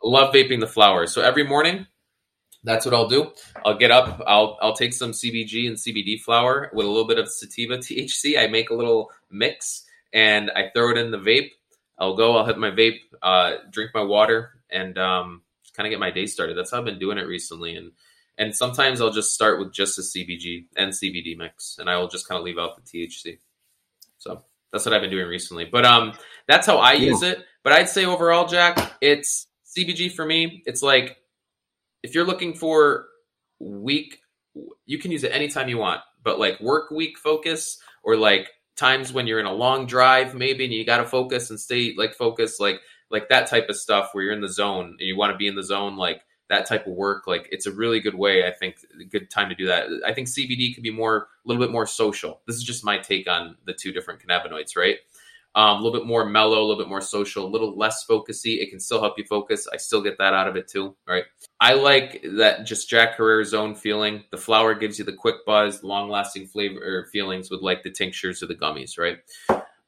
love 0.03 0.33
vaping 0.33 0.59
the 0.59 0.67
flower 0.67 1.07
so 1.07 1.21
every 1.21 1.43
morning 1.43 1.87
that's 2.63 2.85
what 2.85 2.93
I'll 2.93 3.07
do. 3.07 3.31
I'll 3.65 3.77
get 3.77 3.91
up. 3.91 4.21
I'll 4.27 4.57
I'll 4.61 4.73
take 4.75 4.91
some 4.91 5.11
CBG 5.11 5.67
and 5.67 5.77
CBD 5.77 6.19
flower 6.19 6.69
with 6.73 6.85
a 6.85 6.89
little 6.89 7.07
bit 7.07 7.19
of 7.19 7.29
sativa 7.31 7.77
THC. 7.85 8.37
I 8.37 8.47
make 8.47 8.71
a 8.71 8.73
little 8.73 9.09
mix 9.29 9.85
and 10.11 10.51
I 10.51 10.69
throw 10.73 10.89
it 10.91 10.97
in 10.97 11.11
the 11.11 11.19
vape. 11.19 11.51
I'll 11.97 12.17
go. 12.17 12.35
I'll 12.35 12.45
hit 12.45 12.57
my 12.57 12.71
vape. 12.71 12.99
Uh, 13.21 13.57
drink 13.71 13.91
my 13.93 14.01
water. 14.01 14.53
and 14.69 14.97
um, 14.97 15.43
kind 15.77 15.87
of 15.87 15.91
get 15.91 15.99
my 15.99 16.11
day 16.11 16.25
started. 16.25 16.57
That's 16.57 16.71
how 16.71 16.79
I've 16.79 16.85
been 16.85 16.99
doing 16.99 17.17
it 17.19 17.27
recently, 17.27 17.75
and 17.75 17.91
and 18.37 18.55
sometimes 18.55 19.01
I'll 19.01 19.11
just 19.11 19.33
start 19.33 19.59
with 19.59 19.73
just 19.73 19.97
a 19.97 20.01
CBG 20.01 20.65
and 20.75 20.91
CBD 20.91 21.37
mix, 21.37 21.77
and 21.79 21.89
I 21.89 21.97
will 21.97 22.07
just 22.07 22.27
kind 22.27 22.37
of 22.37 22.45
leave 22.45 22.57
out 22.57 22.75
the 22.75 22.81
THC. 22.81 23.39
So 24.17 24.43
that's 24.71 24.85
what 24.85 24.93
I've 24.93 25.01
been 25.01 25.11
doing 25.11 25.27
recently. 25.27 25.65
But 25.65 25.85
um, 25.85 26.13
that's 26.47 26.67
how 26.67 26.77
I 26.77 26.93
use 26.93 27.23
it. 27.23 27.43
But 27.63 27.73
I'd 27.73 27.89
say 27.89 28.05
overall, 28.05 28.47
Jack, 28.47 28.93
it's 29.01 29.47
CBG 29.77 30.11
for 30.11 30.25
me. 30.25 30.63
It's 30.65 30.81
like 30.81 31.17
if 32.03 32.13
you're 32.15 32.25
looking 32.25 32.53
for 32.53 33.07
week, 33.59 34.19
you 34.85 34.99
can 34.99 35.11
use 35.11 35.23
it 35.23 35.31
anytime 35.33 35.67
you 35.67 35.77
want. 35.77 36.01
But 36.23 36.39
like 36.39 36.59
work 36.59 36.91
week 36.91 37.17
focus 37.17 37.79
or 38.03 38.15
like 38.17 38.49
times 38.75 39.11
when 39.11 39.27
you're 39.27 39.39
in 39.39 39.45
a 39.45 39.53
long 39.53 39.87
drive, 39.87 40.35
maybe, 40.35 40.65
and 40.65 40.73
you 40.73 40.85
got 40.85 40.97
to 40.97 41.05
focus 41.05 41.49
and 41.49 41.59
stay 41.59 41.93
like 41.97 42.13
focused, 42.13 42.59
like 42.59 42.79
like 43.09 43.29
that 43.29 43.47
type 43.47 43.69
of 43.69 43.75
stuff 43.75 44.09
where 44.11 44.25
you're 44.25 44.33
in 44.33 44.41
the 44.41 44.51
zone 44.51 44.97
and 44.99 45.07
you 45.07 45.17
want 45.17 45.31
to 45.31 45.37
be 45.37 45.47
in 45.47 45.55
the 45.55 45.63
zone, 45.63 45.97
like 45.97 46.21
that 46.49 46.65
type 46.65 46.87
of 46.87 46.93
work, 46.93 47.27
like 47.27 47.47
it's 47.51 47.65
a 47.65 47.71
really 47.71 47.99
good 47.99 48.15
way. 48.15 48.47
I 48.47 48.51
think 48.51 48.77
good 49.09 49.29
time 49.29 49.49
to 49.49 49.55
do 49.55 49.67
that. 49.67 49.87
I 50.05 50.13
think 50.13 50.27
CBD 50.27 50.73
could 50.73 50.83
be 50.83 50.91
more, 50.91 51.27
a 51.45 51.47
little 51.47 51.61
bit 51.61 51.71
more 51.71 51.85
social. 51.85 52.41
This 52.47 52.55
is 52.55 52.63
just 52.63 52.85
my 52.85 52.97
take 52.97 53.29
on 53.29 53.57
the 53.65 53.73
two 53.73 53.91
different 53.91 54.21
cannabinoids, 54.25 54.77
right? 54.77 54.97
Um, 55.55 55.79
a 55.79 55.81
little 55.81 55.99
bit 55.99 56.07
more 56.07 56.23
mellow, 56.23 56.59
a 56.59 56.65
little 56.65 56.77
bit 56.77 56.87
more 56.87 57.01
social, 57.01 57.45
a 57.45 57.49
little 57.49 57.75
less 57.75 58.05
focusy. 58.05 58.61
It 58.61 58.69
can 58.69 58.79
still 58.79 59.01
help 59.01 59.17
you 59.17 59.25
focus. 59.25 59.67
I 59.73 59.77
still 59.77 60.03
get 60.03 60.19
that 60.19 60.33
out 60.33 60.47
of 60.47 60.55
it 60.55 60.67
too, 60.67 60.95
right? 61.07 61.23
I 61.59 61.73
like 61.73 62.23
that 62.37 62.65
just 62.65 62.89
Jack 62.89 63.17
Herer 63.17 63.43
own 63.55 63.73
feeling. 63.73 64.23
The 64.29 64.37
flower 64.37 64.75
gives 64.75 64.99
you 64.99 65.05
the 65.05 65.13
quick 65.13 65.45
buzz, 65.47 65.83
long 65.83 66.09
lasting 66.09 66.47
flavor 66.47 66.79
or 66.79 67.07
feelings 67.11 67.49
with 67.49 67.61
like 67.61 67.81
the 67.81 67.89
tinctures 67.89 68.43
or 68.43 68.45
the 68.45 68.55
gummies, 68.55 68.99
right? 68.99 69.17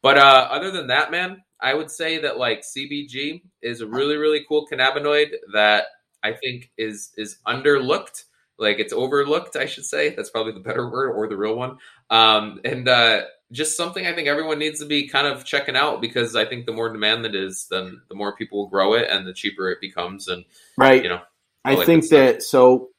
But 0.02 0.18
uh, 0.18 0.48
other 0.50 0.72
than 0.72 0.88
that, 0.88 1.12
man, 1.12 1.44
I 1.62 1.74
would 1.74 1.92
say 1.92 2.20
that 2.20 2.38
like 2.38 2.62
CBG 2.62 3.44
is 3.62 3.82
a 3.82 3.88
really, 3.88 4.16
really 4.16 4.46
cool 4.48 4.66
cannabinoid 4.66 5.32
that 5.54 5.86
I 6.24 6.34
think 6.34 6.72
is 6.78 7.12
is 7.18 7.38
underlooked. 7.48 8.24
Like 8.58 8.80
it's 8.80 8.92
overlooked, 8.92 9.56
I 9.56 9.66
should 9.66 9.86
say. 9.86 10.10
That's 10.10 10.30
probably 10.30 10.54
the 10.54 10.60
better 10.60 10.90
word 10.92 11.12
or 11.12 11.28
the 11.28 11.38
real 11.38 11.56
one. 11.56 11.78
Um, 12.10 12.60
and 12.66 12.88
uh, 12.88 13.22
just 13.52 13.78
something 13.78 14.06
I 14.06 14.14
think 14.14 14.28
everyone 14.28 14.60
needs 14.60 14.80
to 14.80 14.86
be 14.86 15.08
kind 15.08 15.28
of 15.28 15.46
checking 15.46 15.76
out 15.76 16.02
because 16.02 16.36
I 16.36 16.46
think 16.46 16.66
the 16.66 16.74
more 16.74 16.92
demand 16.92 17.26
that 17.26 17.36
is, 17.36 17.68
then 17.72 18.02
the 18.10 18.16
more 18.16 18.36
people 18.36 18.60
will 18.60 18.70
grow 18.70 18.94
it 18.94 19.10
and 19.10 19.26
the 19.26 19.34
cheaper 19.34 19.70
it 19.70 19.80
becomes. 19.80 20.28
And 20.28 20.46
right, 20.78 21.02
you 21.02 21.10
know, 21.10 21.22
I 21.64 21.86
think 21.86 22.10
that 22.10 22.44
so 22.44 22.90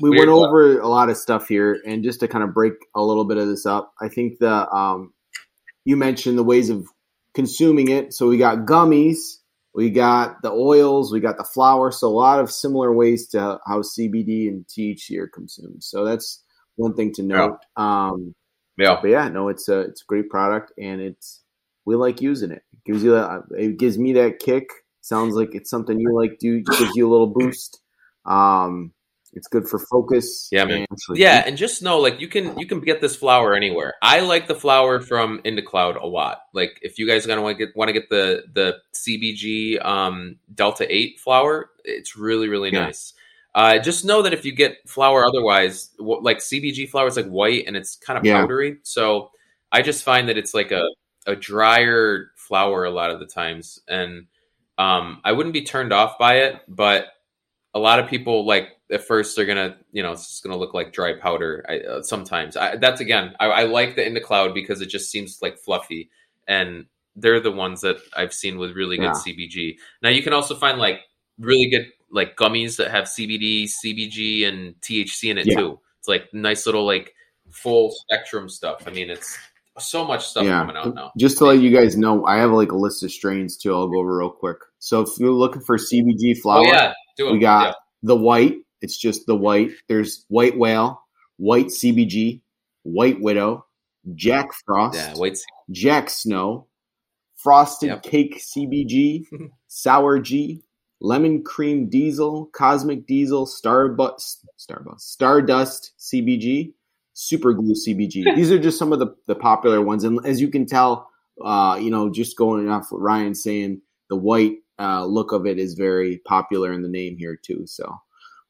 we 0.00 0.10
Weird 0.10 0.28
went 0.28 0.30
over 0.30 0.80
a 0.80 0.88
lot 0.88 1.10
of 1.10 1.16
stuff 1.16 1.48
here, 1.48 1.80
and 1.86 2.02
just 2.02 2.20
to 2.20 2.28
kind 2.28 2.44
of 2.44 2.54
break 2.54 2.74
a 2.94 3.02
little 3.02 3.24
bit 3.24 3.36
of 3.36 3.46
this 3.46 3.66
up, 3.66 3.92
I 4.00 4.08
think 4.08 4.38
the 4.38 4.68
um, 4.70 5.12
you 5.84 5.96
mentioned 5.96 6.38
the 6.38 6.44
ways 6.44 6.70
of 6.70 6.86
consuming 7.34 7.88
it. 7.88 8.12
So 8.12 8.28
we 8.28 8.38
got 8.38 8.66
gummies, 8.66 9.38
we 9.74 9.90
got 9.90 10.42
the 10.42 10.50
oils, 10.50 11.12
we 11.12 11.20
got 11.20 11.36
the 11.36 11.44
flower. 11.44 11.90
So 11.90 12.08
a 12.08 12.10
lot 12.10 12.40
of 12.40 12.50
similar 12.50 12.92
ways 12.92 13.28
to 13.28 13.60
how 13.66 13.82
CBD 13.82 14.48
and 14.48 14.66
THC 14.66 15.18
are 15.18 15.28
consumed. 15.28 15.82
So 15.82 16.04
that's 16.04 16.42
one 16.76 16.94
thing 16.94 17.12
to 17.14 17.22
note. 17.22 17.58
Yeah. 17.76 18.08
Um, 18.08 18.34
yeah. 18.76 18.98
But 19.00 19.08
yeah, 19.08 19.28
no, 19.28 19.48
it's 19.48 19.68
a 19.68 19.80
it's 19.80 20.02
a 20.02 20.06
great 20.06 20.30
product, 20.30 20.72
and 20.78 21.00
it's 21.00 21.42
we 21.84 21.96
like 21.96 22.20
using 22.20 22.50
it. 22.50 22.62
It 22.72 22.84
gives 22.84 23.02
you 23.02 23.12
that. 23.12 23.42
It 23.56 23.78
gives 23.78 23.98
me 23.98 24.12
that 24.14 24.38
kick. 24.38 24.68
Sounds 25.00 25.34
like 25.34 25.54
it's 25.54 25.70
something 25.70 25.98
you 25.98 26.14
like. 26.14 26.38
Do 26.38 26.60
gives 26.60 26.94
you 26.94 27.08
a 27.08 27.10
little 27.10 27.26
boost. 27.26 27.80
Um, 28.24 28.92
it's 29.38 29.46
good 29.46 29.68
for 29.68 29.78
focus. 29.78 30.48
Yeah, 30.50 30.64
man. 30.64 30.84
And 30.90 31.16
yeah, 31.16 31.44
and 31.46 31.56
just 31.56 31.80
know 31.80 32.00
like 32.00 32.20
you 32.20 32.26
can 32.26 32.58
you 32.58 32.66
can 32.66 32.80
get 32.80 33.00
this 33.00 33.14
flower 33.14 33.54
anywhere. 33.54 33.94
I 34.02 34.20
like 34.20 34.48
the 34.48 34.54
flower 34.54 35.00
from 35.00 35.40
Indacloud 35.44 36.00
a 36.00 36.06
lot. 36.06 36.40
Like 36.52 36.78
if 36.82 36.98
you 36.98 37.06
guys 37.06 37.24
are 37.24 37.28
gonna 37.28 37.42
want 37.42 37.56
to 37.56 37.66
get 37.66 37.76
want 37.76 37.88
to 37.88 37.92
get 37.92 38.10
the 38.10 38.42
the 38.52 38.78
CBG 38.92 39.84
um, 39.84 40.36
Delta 40.52 40.92
Eight 40.92 41.20
flower, 41.20 41.70
it's 41.84 42.16
really 42.16 42.48
really 42.48 42.72
yeah. 42.72 42.86
nice. 42.86 43.14
Uh, 43.54 43.78
just 43.78 44.04
know 44.04 44.22
that 44.22 44.32
if 44.32 44.44
you 44.44 44.52
get 44.52 44.76
flower 44.88 45.24
otherwise, 45.24 45.90
like 45.98 46.38
CBG 46.38 46.88
flower 46.90 47.06
is 47.06 47.16
like 47.16 47.26
white 47.26 47.64
and 47.66 47.76
it's 47.76 47.96
kind 47.96 48.18
of 48.18 48.24
yeah. 48.24 48.40
powdery. 48.40 48.78
So 48.82 49.30
I 49.70 49.82
just 49.82 50.02
find 50.02 50.28
that 50.28 50.36
it's 50.36 50.52
like 50.52 50.72
a 50.72 50.84
a 51.26 51.36
drier 51.36 52.32
flower 52.36 52.84
a 52.84 52.90
lot 52.90 53.10
of 53.10 53.20
the 53.20 53.26
times, 53.26 53.78
and 53.86 54.26
um, 54.78 55.20
I 55.24 55.30
wouldn't 55.30 55.52
be 55.52 55.62
turned 55.62 55.92
off 55.92 56.18
by 56.18 56.38
it, 56.38 56.56
but 56.66 57.06
a 57.74 57.78
lot 57.78 57.98
of 57.98 58.08
people 58.08 58.46
like 58.46 58.70
at 58.90 59.04
first 59.04 59.36
they're 59.36 59.46
gonna 59.46 59.76
you 59.92 60.02
know 60.02 60.12
it's 60.12 60.26
just 60.26 60.42
gonna 60.42 60.56
look 60.56 60.74
like 60.74 60.92
dry 60.92 61.14
powder 61.14 61.64
I, 61.68 61.78
uh, 61.80 62.02
sometimes 62.02 62.56
I, 62.56 62.76
that's 62.76 63.00
again 63.00 63.34
I, 63.38 63.46
I 63.46 63.62
like 63.64 63.96
the 63.96 64.02
Indacloud 64.02 64.54
because 64.54 64.80
it 64.80 64.86
just 64.86 65.10
seems 65.10 65.38
like 65.42 65.58
fluffy 65.58 66.10
and 66.46 66.86
they're 67.16 67.40
the 67.40 67.52
ones 67.52 67.80
that 67.82 67.98
i've 68.16 68.32
seen 68.32 68.58
with 68.58 68.76
really 68.76 68.96
good 68.96 69.04
yeah. 69.04 69.12
cbg 69.12 69.76
now 70.02 70.08
you 70.08 70.22
can 70.22 70.32
also 70.32 70.54
find 70.54 70.78
like 70.78 71.00
really 71.38 71.68
good 71.68 71.86
like 72.10 72.36
gummies 72.36 72.76
that 72.76 72.90
have 72.90 73.04
cbd 73.04 73.64
cbg 73.64 74.46
and 74.46 74.74
thc 74.80 75.30
in 75.30 75.38
it 75.38 75.46
yeah. 75.46 75.56
too 75.56 75.80
it's 75.98 76.08
like 76.08 76.32
nice 76.32 76.64
little 76.64 76.86
like 76.86 77.14
full 77.50 77.90
spectrum 77.90 78.48
stuff 78.48 78.84
i 78.86 78.90
mean 78.90 79.10
it's 79.10 79.36
so 79.78 80.04
much 80.04 80.26
stuff 80.26 80.44
yeah. 80.44 80.60
coming 80.60 80.76
out 80.76 80.94
now 80.94 81.12
just 81.16 81.38
to 81.38 81.44
let 81.44 81.60
you 81.60 81.70
guys 81.70 81.96
know 81.96 82.24
i 82.26 82.36
have 82.36 82.50
like 82.50 82.72
a 82.72 82.76
list 82.76 83.02
of 83.04 83.12
strains 83.12 83.56
too 83.56 83.74
i'll 83.74 83.88
go 83.88 83.98
over 83.98 84.16
real 84.16 84.30
quick 84.30 84.58
so 84.78 85.02
if 85.02 85.08
you're 85.18 85.30
looking 85.30 85.62
for 85.62 85.76
cbg 85.76 86.36
flower 86.38 86.64
oh, 86.66 86.72
yeah. 86.72 86.92
We 87.18 87.38
got 87.38 87.66
yeah. 87.66 87.72
the 88.02 88.16
white 88.16 88.56
it's 88.80 88.96
just 88.96 89.26
the 89.26 89.34
white. 89.34 89.70
There's 89.88 90.24
white 90.28 90.56
whale, 90.56 91.02
white 91.36 91.66
CBG, 91.66 92.40
white 92.82 93.20
widow, 93.20 93.66
Jack 94.14 94.50
Frost, 94.64 94.96
yeah, 94.96 95.14
white 95.14 95.38
Jack 95.70 96.10
Snow, 96.10 96.66
frosted 97.36 97.90
yep. 97.90 98.02
cake 98.02 98.40
CBG, 98.40 99.24
sour 99.68 100.18
G, 100.20 100.62
lemon 101.00 101.42
cream 101.42 101.88
diesel, 101.88 102.46
cosmic 102.52 103.06
diesel, 103.06 103.46
Starbucks, 103.46 104.44
Starbucks, 104.58 105.00
Stardust 105.00 105.92
CBG, 105.98 106.72
super 107.14 107.52
glue 107.52 107.74
CBG. 107.74 108.24
These 108.36 108.52
are 108.52 108.58
just 108.58 108.78
some 108.78 108.92
of 108.92 108.98
the, 108.98 109.14
the 109.26 109.34
popular 109.34 109.82
ones. 109.82 110.04
And 110.04 110.24
as 110.24 110.40
you 110.40 110.48
can 110.48 110.66
tell, 110.66 111.10
uh, 111.44 111.78
you 111.80 111.90
know, 111.90 112.10
just 112.10 112.36
going 112.36 112.68
off 112.68 112.90
what 112.90 113.00
Ryan's 113.00 113.42
saying, 113.42 113.80
the 114.08 114.16
white 114.16 114.58
uh, 114.78 115.04
look 115.04 115.32
of 115.32 115.46
it 115.46 115.58
is 115.58 115.74
very 115.74 116.18
popular 116.18 116.72
in 116.72 116.82
the 116.82 116.88
name 116.88 117.16
here 117.16 117.36
too. 117.36 117.66
So 117.66 118.00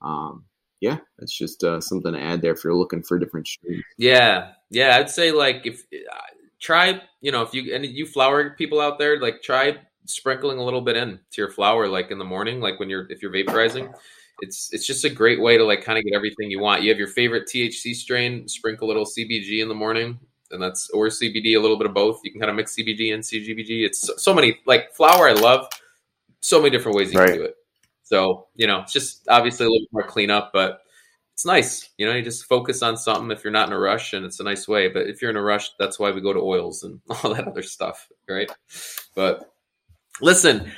um, 0.02 0.44
yeah, 0.80 0.98
it's 1.18 1.36
just 1.36 1.64
uh, 1.64 1.80
something 1.80 2.12
to 2.12 2.20
add 2.20 2.42
there 2.42 2.52
if 2.52 2.62
you're 2.62 2.74
looking 2.74 3.02
for 3.02 3.18
different 3.18 3.48
streams. 3.48 3.82
Yeah, 3.96 4.52
yeah, 4.70 4.96
I'd 4.96 5.10
say 5.10 5.32
like 5.32 5.66
if 5.66 5.82
uh, 5.92 6.16
try, 6.60 7.00
you 7.20 7.32
know, 7.32 7.42
if 7.42 7.54
you 7.54 7.74
and 7.74 7.84
you 7.84 8.06
flower 8.06 8.50
people 8.50 8.80
out 8.80 8.98
there, 8.98 9.20
like 9.20 9.42
try 9.42 9.76
sprinkling 10.04 10.58
a 10.58 10.64
little 10.64 10.80
bit 10.80 10.96
in 10.96 11.18
to 11.32 11.40
your 11.40 11.50
flower, 11.50 11.88
like 11.88 12.10
in 12.10 12.18
the 12.18 12.24
morning, 12.24 12.60
like 12.60 12.78
when 12.78 12.88
you're 12.88 13.10
if 13.10 13.22
you're 13.22 13.32
vaporizing. 13.32 13.92
It's 14.40 14.72
it's 14.72 14.86
just 14.86 15.04
a 15.04 15.10
great 15.10 15.40
way 15.40 15.58
to 15.58 15.64
like 15.64 15.82
kind 15.82 15.98
of 15.98 16.04
get 16.04 16.14
everything 16.14 16.48
you 16.48 16.60
want. 16.60 16.82
You 16.82 16.90
have 16.90 16.98
your 16.98 17.08
favorite 17.08 17.48
THC 17.52 17.92
strain, 17.94 18.46
sprinkle 18.46 18.86
a 18.86 18.88
little 18.88 19.04
CBG 19.04 19.60
in 19.60 19.68
the 19.68 19.74
morning, 19.74 20.16
and 20.52 20.62
that's 20.62 20.88
or 20.90 21.08
CBD, 21.08 21.56
a 21.56 21.58
little 21.58 21.76
bit 21.76 21.88
of 21.88 21.94
both. 21.94 22.20
You 22.22 22.30
can 22.30 22.40
kind 22.40 22.50
of 22.50 22.54
mix 22.54 22.76
CBD 22.76 23.12
and 23.12 23.22
CBG. 23.22 23.84
It's 23.84 24.06
so, 24.06 24.14
so 24.16 24.32
many 24.32 24.60
like 24.64 24.94
flower. 24.94 25.28
I 25.28 25.32
love 25.32 25.68
so 26.40 26.58
many 26.58 26.70
different 26.70 26.96
ways 26.96 27.12
you 27.12 27.18
right. 27.18 27.28
can 27.28 27.38
do 27.38 27.44
it. 27.44 27.54
So, 28.04 28.46
you 28.54 28.66
know, 28.66 28.80
it's 28.80 28.92
just 28.92 29.26
obviously 29.28 29.66
a 29.66 29.70
little 29.70 29.86
more 29.92 30.06
cleanup, 30.06 30.50
but 30.52 30.80
it's 31.34 31.44
nice. 31.44 31.90
You 31.98 32.06
know, 32.06 32.14
you 32.14 32.22
just 32.22 32.46
focus 32.46 32.82
on 32.82 32.96
something 32.96 33.30
if 33.30 33.44
you're 33.44 33.52
not 33.52 33.68
in 33.68 33.74
a 33.74 33.78
rush 33.78 34.12
and 34.12 34.24
it's 34.24 34.40
a 34.40 34.44
nice 34.44 34.66
way. 34.66 34.88
But 34.88 35.06
if 35.06 35.20
you're 35.20 35.30
in 35.30 35.36
a 35.36 35.42
rush, 35.42 35.70
that's 35.78 35.98
why 35.98 36.10
we 36.10 36.20
go 36.20 36.32
to 36.32 36.40
oils 36.40 36.82
and 36.82 37.00
all 37.10 37.34
that 37.34 37.46
other 37.46 37.62
stuff, 37.62 38.08
right? 38.28 38.50
But 39.14 39.52
listen, 40.20 40.72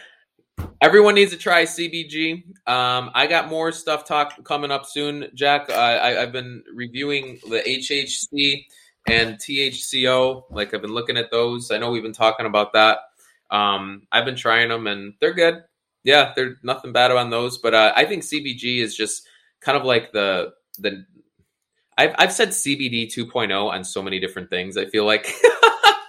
everyone 0.80 1.14
needs 1.14 1.30
to 1.30 1.38
try 1.38 1.62
CBG. 1.62 2.42
Um, 2.68 3.10
I 3.14 3.26
got 3.26 3.48
more 3.48 3.72
stuff 3.72 4.04
talk 4.04 4.44
coming 4.44 4.70
up 4.70 4.86
soon, 4.86 5.28
Jack. 5.34 5.70
I, 5.70 6.10
have 6.10 6.32
been 6.32 6.62
reviewing 6.74 7.38
the 7.48 7.60
HHC 7.60 8.64
and 9.08 9.38
THCO. 9.38 10.44
Like 10.50 10.74
I've 10.74 10.82
been 10.82 10.94
looking 10.94 11.16
at 11.16 11.30
those. 11.30 11.70
I 11.70 11.78
know 11.78 11.90
we've 11.90 12.02
been 12.02 12.12
talking 12.12 12.46
about 12.46 12.72
that. 12.74 12.98
Um, 13.50 14.02
I've 14.12 14.24
been 14.24 14.36
trying 14.36 14.68
them 14.68 14.86
and 14.86 15.14
they're 15.20 15.34
good 15.34 15.62
yeah, 16.02 16.32
there's 16.34 16.56
nothing 16.62 16.92
bad 16.92 17.10
on 17.10 17.30
those, 17.30 17.58
but 17.58 17.74
uh, 17.74 17.92
I 17.94 18.04
think 18.04 18.22
CBG 18.22 18.78
is 18.78 18.94
just 18.94 19.26
kind 19.60 19.76
of 19.76 19.84
like 19.84 20.12
the 20.12 20.52
the. 20.78 21.04
I've 21.98 22.14
I've 22.18 22.32
said 22.32 22.50
CBD 22.50 23.12
2.0 23.14 23.70
on 23.70 23.84
so 23.84 24.02
many 24.02 24.18
different 24.18 24.48
things. 24.48 24.76
I 24.78 24.86
feel 24.86 25.04
like, 25.04 25.30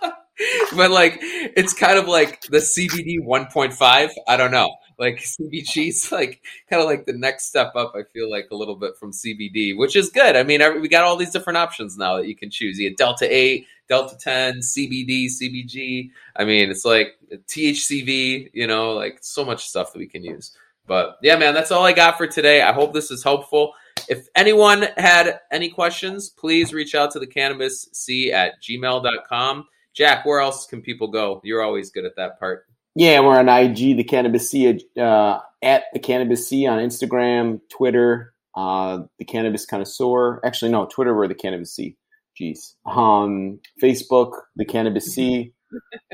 but 0.75 0.91
like 0.91 1.17
it's 1.21 1.73
kind 1.73 1.97
of 1.97 2.08
like 2.08 2.41
the 2.43 2.60
CBD 2.60 3.17
1.5. 3.19 4.10
I 4.27 4.38
don't 4.38 4.51
know 4.51 4.73
like 5.02 5.18
CBG 5.18 5.88
is 5.90 6.12
like 6.12 6.42
kind 6.70 6.82
of 6.82 6.88
like 6.88 7.06
the 7.06 7.14
next 7.14 7.46
step 7.46 7.74
up. 7.76 7.94
I 7.96 8.04
feel 8.04 8.30
like 8.30 8.50
a 8.52 8.56
little 8.56 8.76
bit 8.76 8.96
from 8.98 9.12
CBD, 9.12 9.76
which 9.76 9.96
is 9.96 10.10
good. 10.10 10.36
I 10.36 10.44
mean, 10.44 10.62
we 10.80 10.88
got 10.88 11.04
all 11.04 11.18
these 11.18 11.32
different 11.32 11.58
options 11.58 11.98
now 11.98 12.18
that 12.18 12.28
you 12.28 12.36
can 12.36 12.52
choose. 12.52 12.78
You 12.78 12.88
get 12.90 12.98
Delta 12.98 13.28
Eight, 13.28 13.66
Delta 13.90 14.16
Ten, 14.16 14.60
CBD, 14.60 15.26
CBG. 15.26 16.12
I 16.36 16.46
mean, 16.46 16.70
it's 16.70 16.86
like 16.86 17.16
THCV. 17.32 18.52
You 18.54 18.68
know, 18.68 18.94
like 18.94 19.18
so 19.22 19.44
much 19.44 19.68
stuff 19.68 19.92
that 19.92 20.00
we 20.00 20.08
can 20.08 20.24
use. 20.24 20.56
But 20.86 21.18
yeah, 21.24 21.36
man, 21.36 21.56
that's 21.56 21.72
all 21.72 21.84
I 21.84 21.94
got 21.94 22.18
for 22.18 22.28
today. 22.28 22.62
I 22.62 22.72
hope 22.72 22.94
this 22.94 23.10
is 23.10 23.24
helpful. 23.24 23.74
If 24.08 24.28
anyone 24.36 24.84
had 24.98 25.40
any 25.52 25.70
questions, 25.70 26.30
please 26.30 26.74
reach 26.74 26.94
out 26.94 27.12
to 27.12 27.20
the 27.20 27.28
cannabis 27.28 27.90
c 27.92 28.32
at 28.32 28.62
gmail.com. 28.62 29.66
Jack, 29.94 30.26
where 30.26 30.40
else 30.40 30.68
can 30.68 30.82
people 30.82 31.08
go? 31.08 31.42
You're 31.44 31.64
always 31.64 31.90
good 31.90 32.06
at 32.06 32.16
that 32.18 32.40
part. 32.40 32.68
Yeah, 32.95 33.21
we're 33.21 33.39
on 33.39 33.47
IG, 33.47 33.95
the 33.95 34.04
Cannabis 34.04 34.49
C, 34.49 34.82
uh, 34.99 35.39
at 35.62 35.84
the 35.93 35.99
Cannabis 35.99 36.49
C 36.49 36.67
on 36.67 36.77
Instagram, 36.80 37.62
Twitter, 37.69 38.34
uh, 38.56 39.04
the 39.17 39.23
Cannabis 39.23 39.65
Connoisseur. 39.65 40.41
Actually, 40.43 40.71
no, 40.71 40.88
Twitter, 40.88 41.15
we're 41.15 41.30
the 41.30 41.36
Cannabis 41.36 41.73
C. 41.73 41.95
Jeez. 42.39 42.73
Um, 42.86 43.60
Facebook, 43.82 44.34
the 44.58 44.65
Cannabis 44.65 45.06
C. 45.13 45.54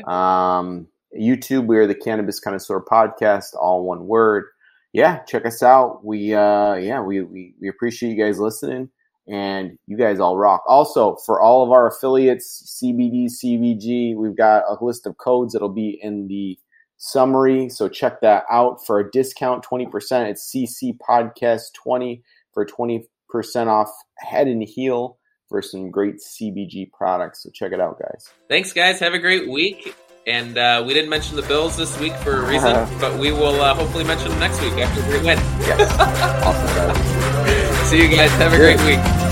Um, 0.05 0.87
YouTube, 1.19 1.65
we're 1.65 1.87
the 1.87 1.95
Cannabis 1.95 2.39
Connoisseur 2.39 2.79
Podcast, 2.79 3.55
all 3.59 3.83
one 3.83 4.05
word. 4.05 4.45
Yeah, 4.93 5.23
check 5.23 5.47
us 5.47 5.63
out. 5.63 6.05
We, 6.05 6.35
uh, 6.35 6.75
yeah, 6.75 7.01
we, 7.01 7.21
we, 7.23 7.55
we 7.59 7.69
appreciate 7.69 8.15
you 8.15 8.23
guys 8.23 8.39
listening 8.39 8.89
and 9.27 9.79
you 9.87 9.97
guys 9.97 10.19
all 10.19 10.37
rock. 10.37 10.63
Also, 10.67 11.17
for 11.25 11.41
all 11.41 11.63
of 11.63 11.71
our 11.71 11.87
affiliates, 11.87 12.79
CBD, 12.83 13.29
CBG, 13.31 14.15
we've 14.15 14.37
got 14.37 14.63
a 14.67 14.83
list 14.83 15.07
of 15.07 15.17
codes 15.17 15.53
that'll 15.53 15.69
be 15.69 15.99
in 16.01 16.27
the 16.27 16.57
summary. 16.97 17.69
So 17.69 17.87
check 17.87 18.21
that 18.21 18.43
out 18.49 18.85
for 18.85 18.99
a 18.99 19.09
discount 19.09 19.63
20%. 19.63 20.29
It's 20.29 20.51
CC 20.53 20.97
Podcast 20.97 21.73
20 21.73 22.23
for 22.53 22.65
20% 22.65 23.05
off 23.67 23.91
head 24.17 24.47
and 24.47 24.63
heal 24.63 25.17
for 25.47 25.61
some 25.61 25.91
great 25.91 26.15
CBG 26.15 26.91
products. 26.91 27.43
So 27.43 27.49
check 27.53 27.71
it 27.71 27.79
out, 27.79 27.99
guys. 27.99 28.29
Thanks, 28.49 28.73
guys. 28.73 28.99
Have 28.99 29.13
a 29.13 29.19
great 29.19 29.47
week. 29.47 29.95
And 30.25 30.57
uh, 30.57 30.83
we 30.85 30.93
didn't 30.93 31.09
mention 31.09 31.37
the 31.37 31.41
Bills 31.43 31.77
this 31.77 31.97
week 31.99 32.13
for 32.15 32.39
a 32.39 32.45
reason, 32.45 32.73
but 32.99 33.17
we 33.17 33.31
will 33.31 33.61
uh, 33.61 33.73
hopefully 33.73 34.03
mention 34.03 34.29
them 34.29 34.39
next 34.39 34.61
week 34.61 34.73
after 34.73 35.01
we 35.09 35.25
win. 35.25 35.37
Yes. 35.61 35.97
awesome, 36.43 36.75
guys. 36.75 37.89
See 37.89 38.01
you 38.01 38.13
guys. 38.13 38.29
Have 38.31 38.51
a 38.51 38.57
great 38.57 38.81
week. 38.81 39.26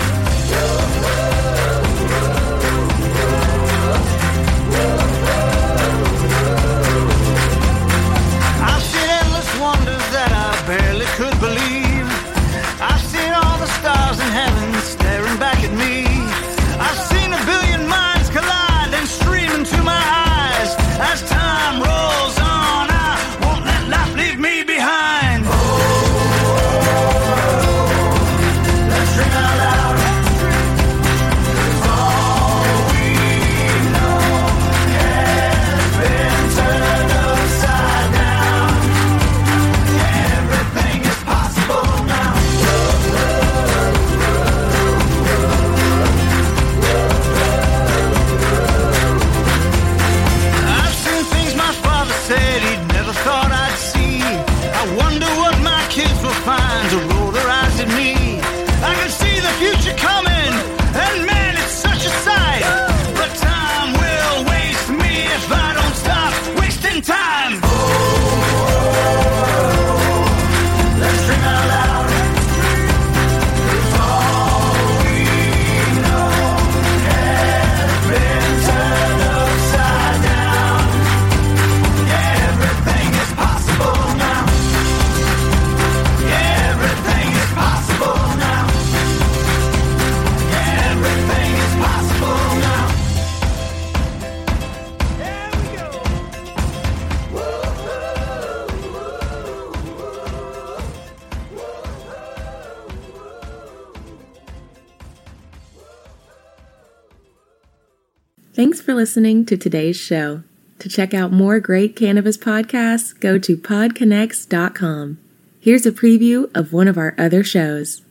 Thanks 108.56 108.80
for 108.80 108.94
listening 108.94 109.46
to 109.48 109.58
today's 109.58 109.98
show. 109.98 110.42
To 110.80 110.88
check 110.88 111.14
out 111.14 111.34
more 111.34 111.60
great 111.60 111.94
cannabis 111.94 112.38
podcasts, 112.38 113.20
go 113.20 113.38
to 113.38 113.58
podconnects.com. 113.58 115.18
Here's 115.60 115.86
a 115.86 115.92
preview 115.92 116.50
of 116.56 116.72
one 116.72 116.88
of 116.88 116.98
our 116.98 117.14
other 117.18 117.44
shows. 117.44 118.02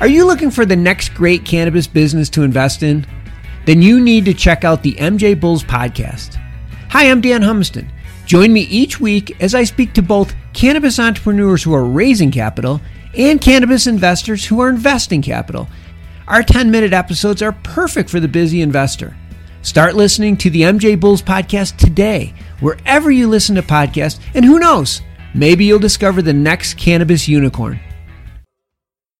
Are 0.00 0.08
you 0.08 0.26
looking 0.26 0.50
for 0.50 0.66
the 0.66 0.74
next 0.74 1.14
great 1.14 1.44
cannabis 1.44 1.86
business 1.86 2.28
to 2.30 2.42
invest 2.42 2.82
in? 2.82 3.06
Then 3.66 3.82
you 3.82 4.00
need 4.00 4.24
to 4.24 4.34
check 4.34 4.64
out 4.64 4.82
the 4.82 4.94
MJ 4.94 5.38
Bulls 5.38 5.62
podcast. 5.62 6.34
Hi, 6.88 7.08
I'm 7.08 7.20
Dan 7.20 7.42
Humiston. 7.42 7.88
Join 8.26 8.52
me 8.52 8.62
each 8.62 8.98
week 8.98 9.40
as 9.40 9.54
I 9.54 9.62
speak 9.62 9.92
to 9.92 10.02
both 10.02 10.34
cannabis 10.54 10.98
entrepreneurs 10.98 11.62
who 11.62 11.72
are 11.72 11.84
raising 11.84 12.32
capital 12.32 12.80
and 13.16 13.40
cannabis 13.40 13.86
investors 13.86 14.44
who 14.44 14.58
are 14.58 14.68
investing 14.68 15.22
capital 15.22 15.68
our 16.26 16.42
10 16.42 16.70
minute 16.70 16.92
episodes 16.92 17.42
are 17.42 17.52
perfect 17.52 18.08
for 18.08 18.20
the 18.20 18.28
busy 18.28 18.62
investor. 18.62 19.16
Start 19.62 19.94
listening 19.94 20.36
to 20.38 20.50
the 20.50 20.62
MJ 20.62 20.98
Bulls 20.98 21.22
podcast 21.22 21.76
today, 21.76 22.34
wherever 22.60 23.10
you 23.10 23.28
listen 23.28 23.54
to 23.56 23.62
podcasts, 23.62 24.20
and 24.34 24.44
who 24.44 24.58
knows, 24.58 25.00
maybe 25.34 25.64
you'll 25.64 25.78
discover 25.78 26.22
the 26.22 26.32
next 26.32 26.74
cannabis 26.74 27.28
unicorn. 27.28 27.80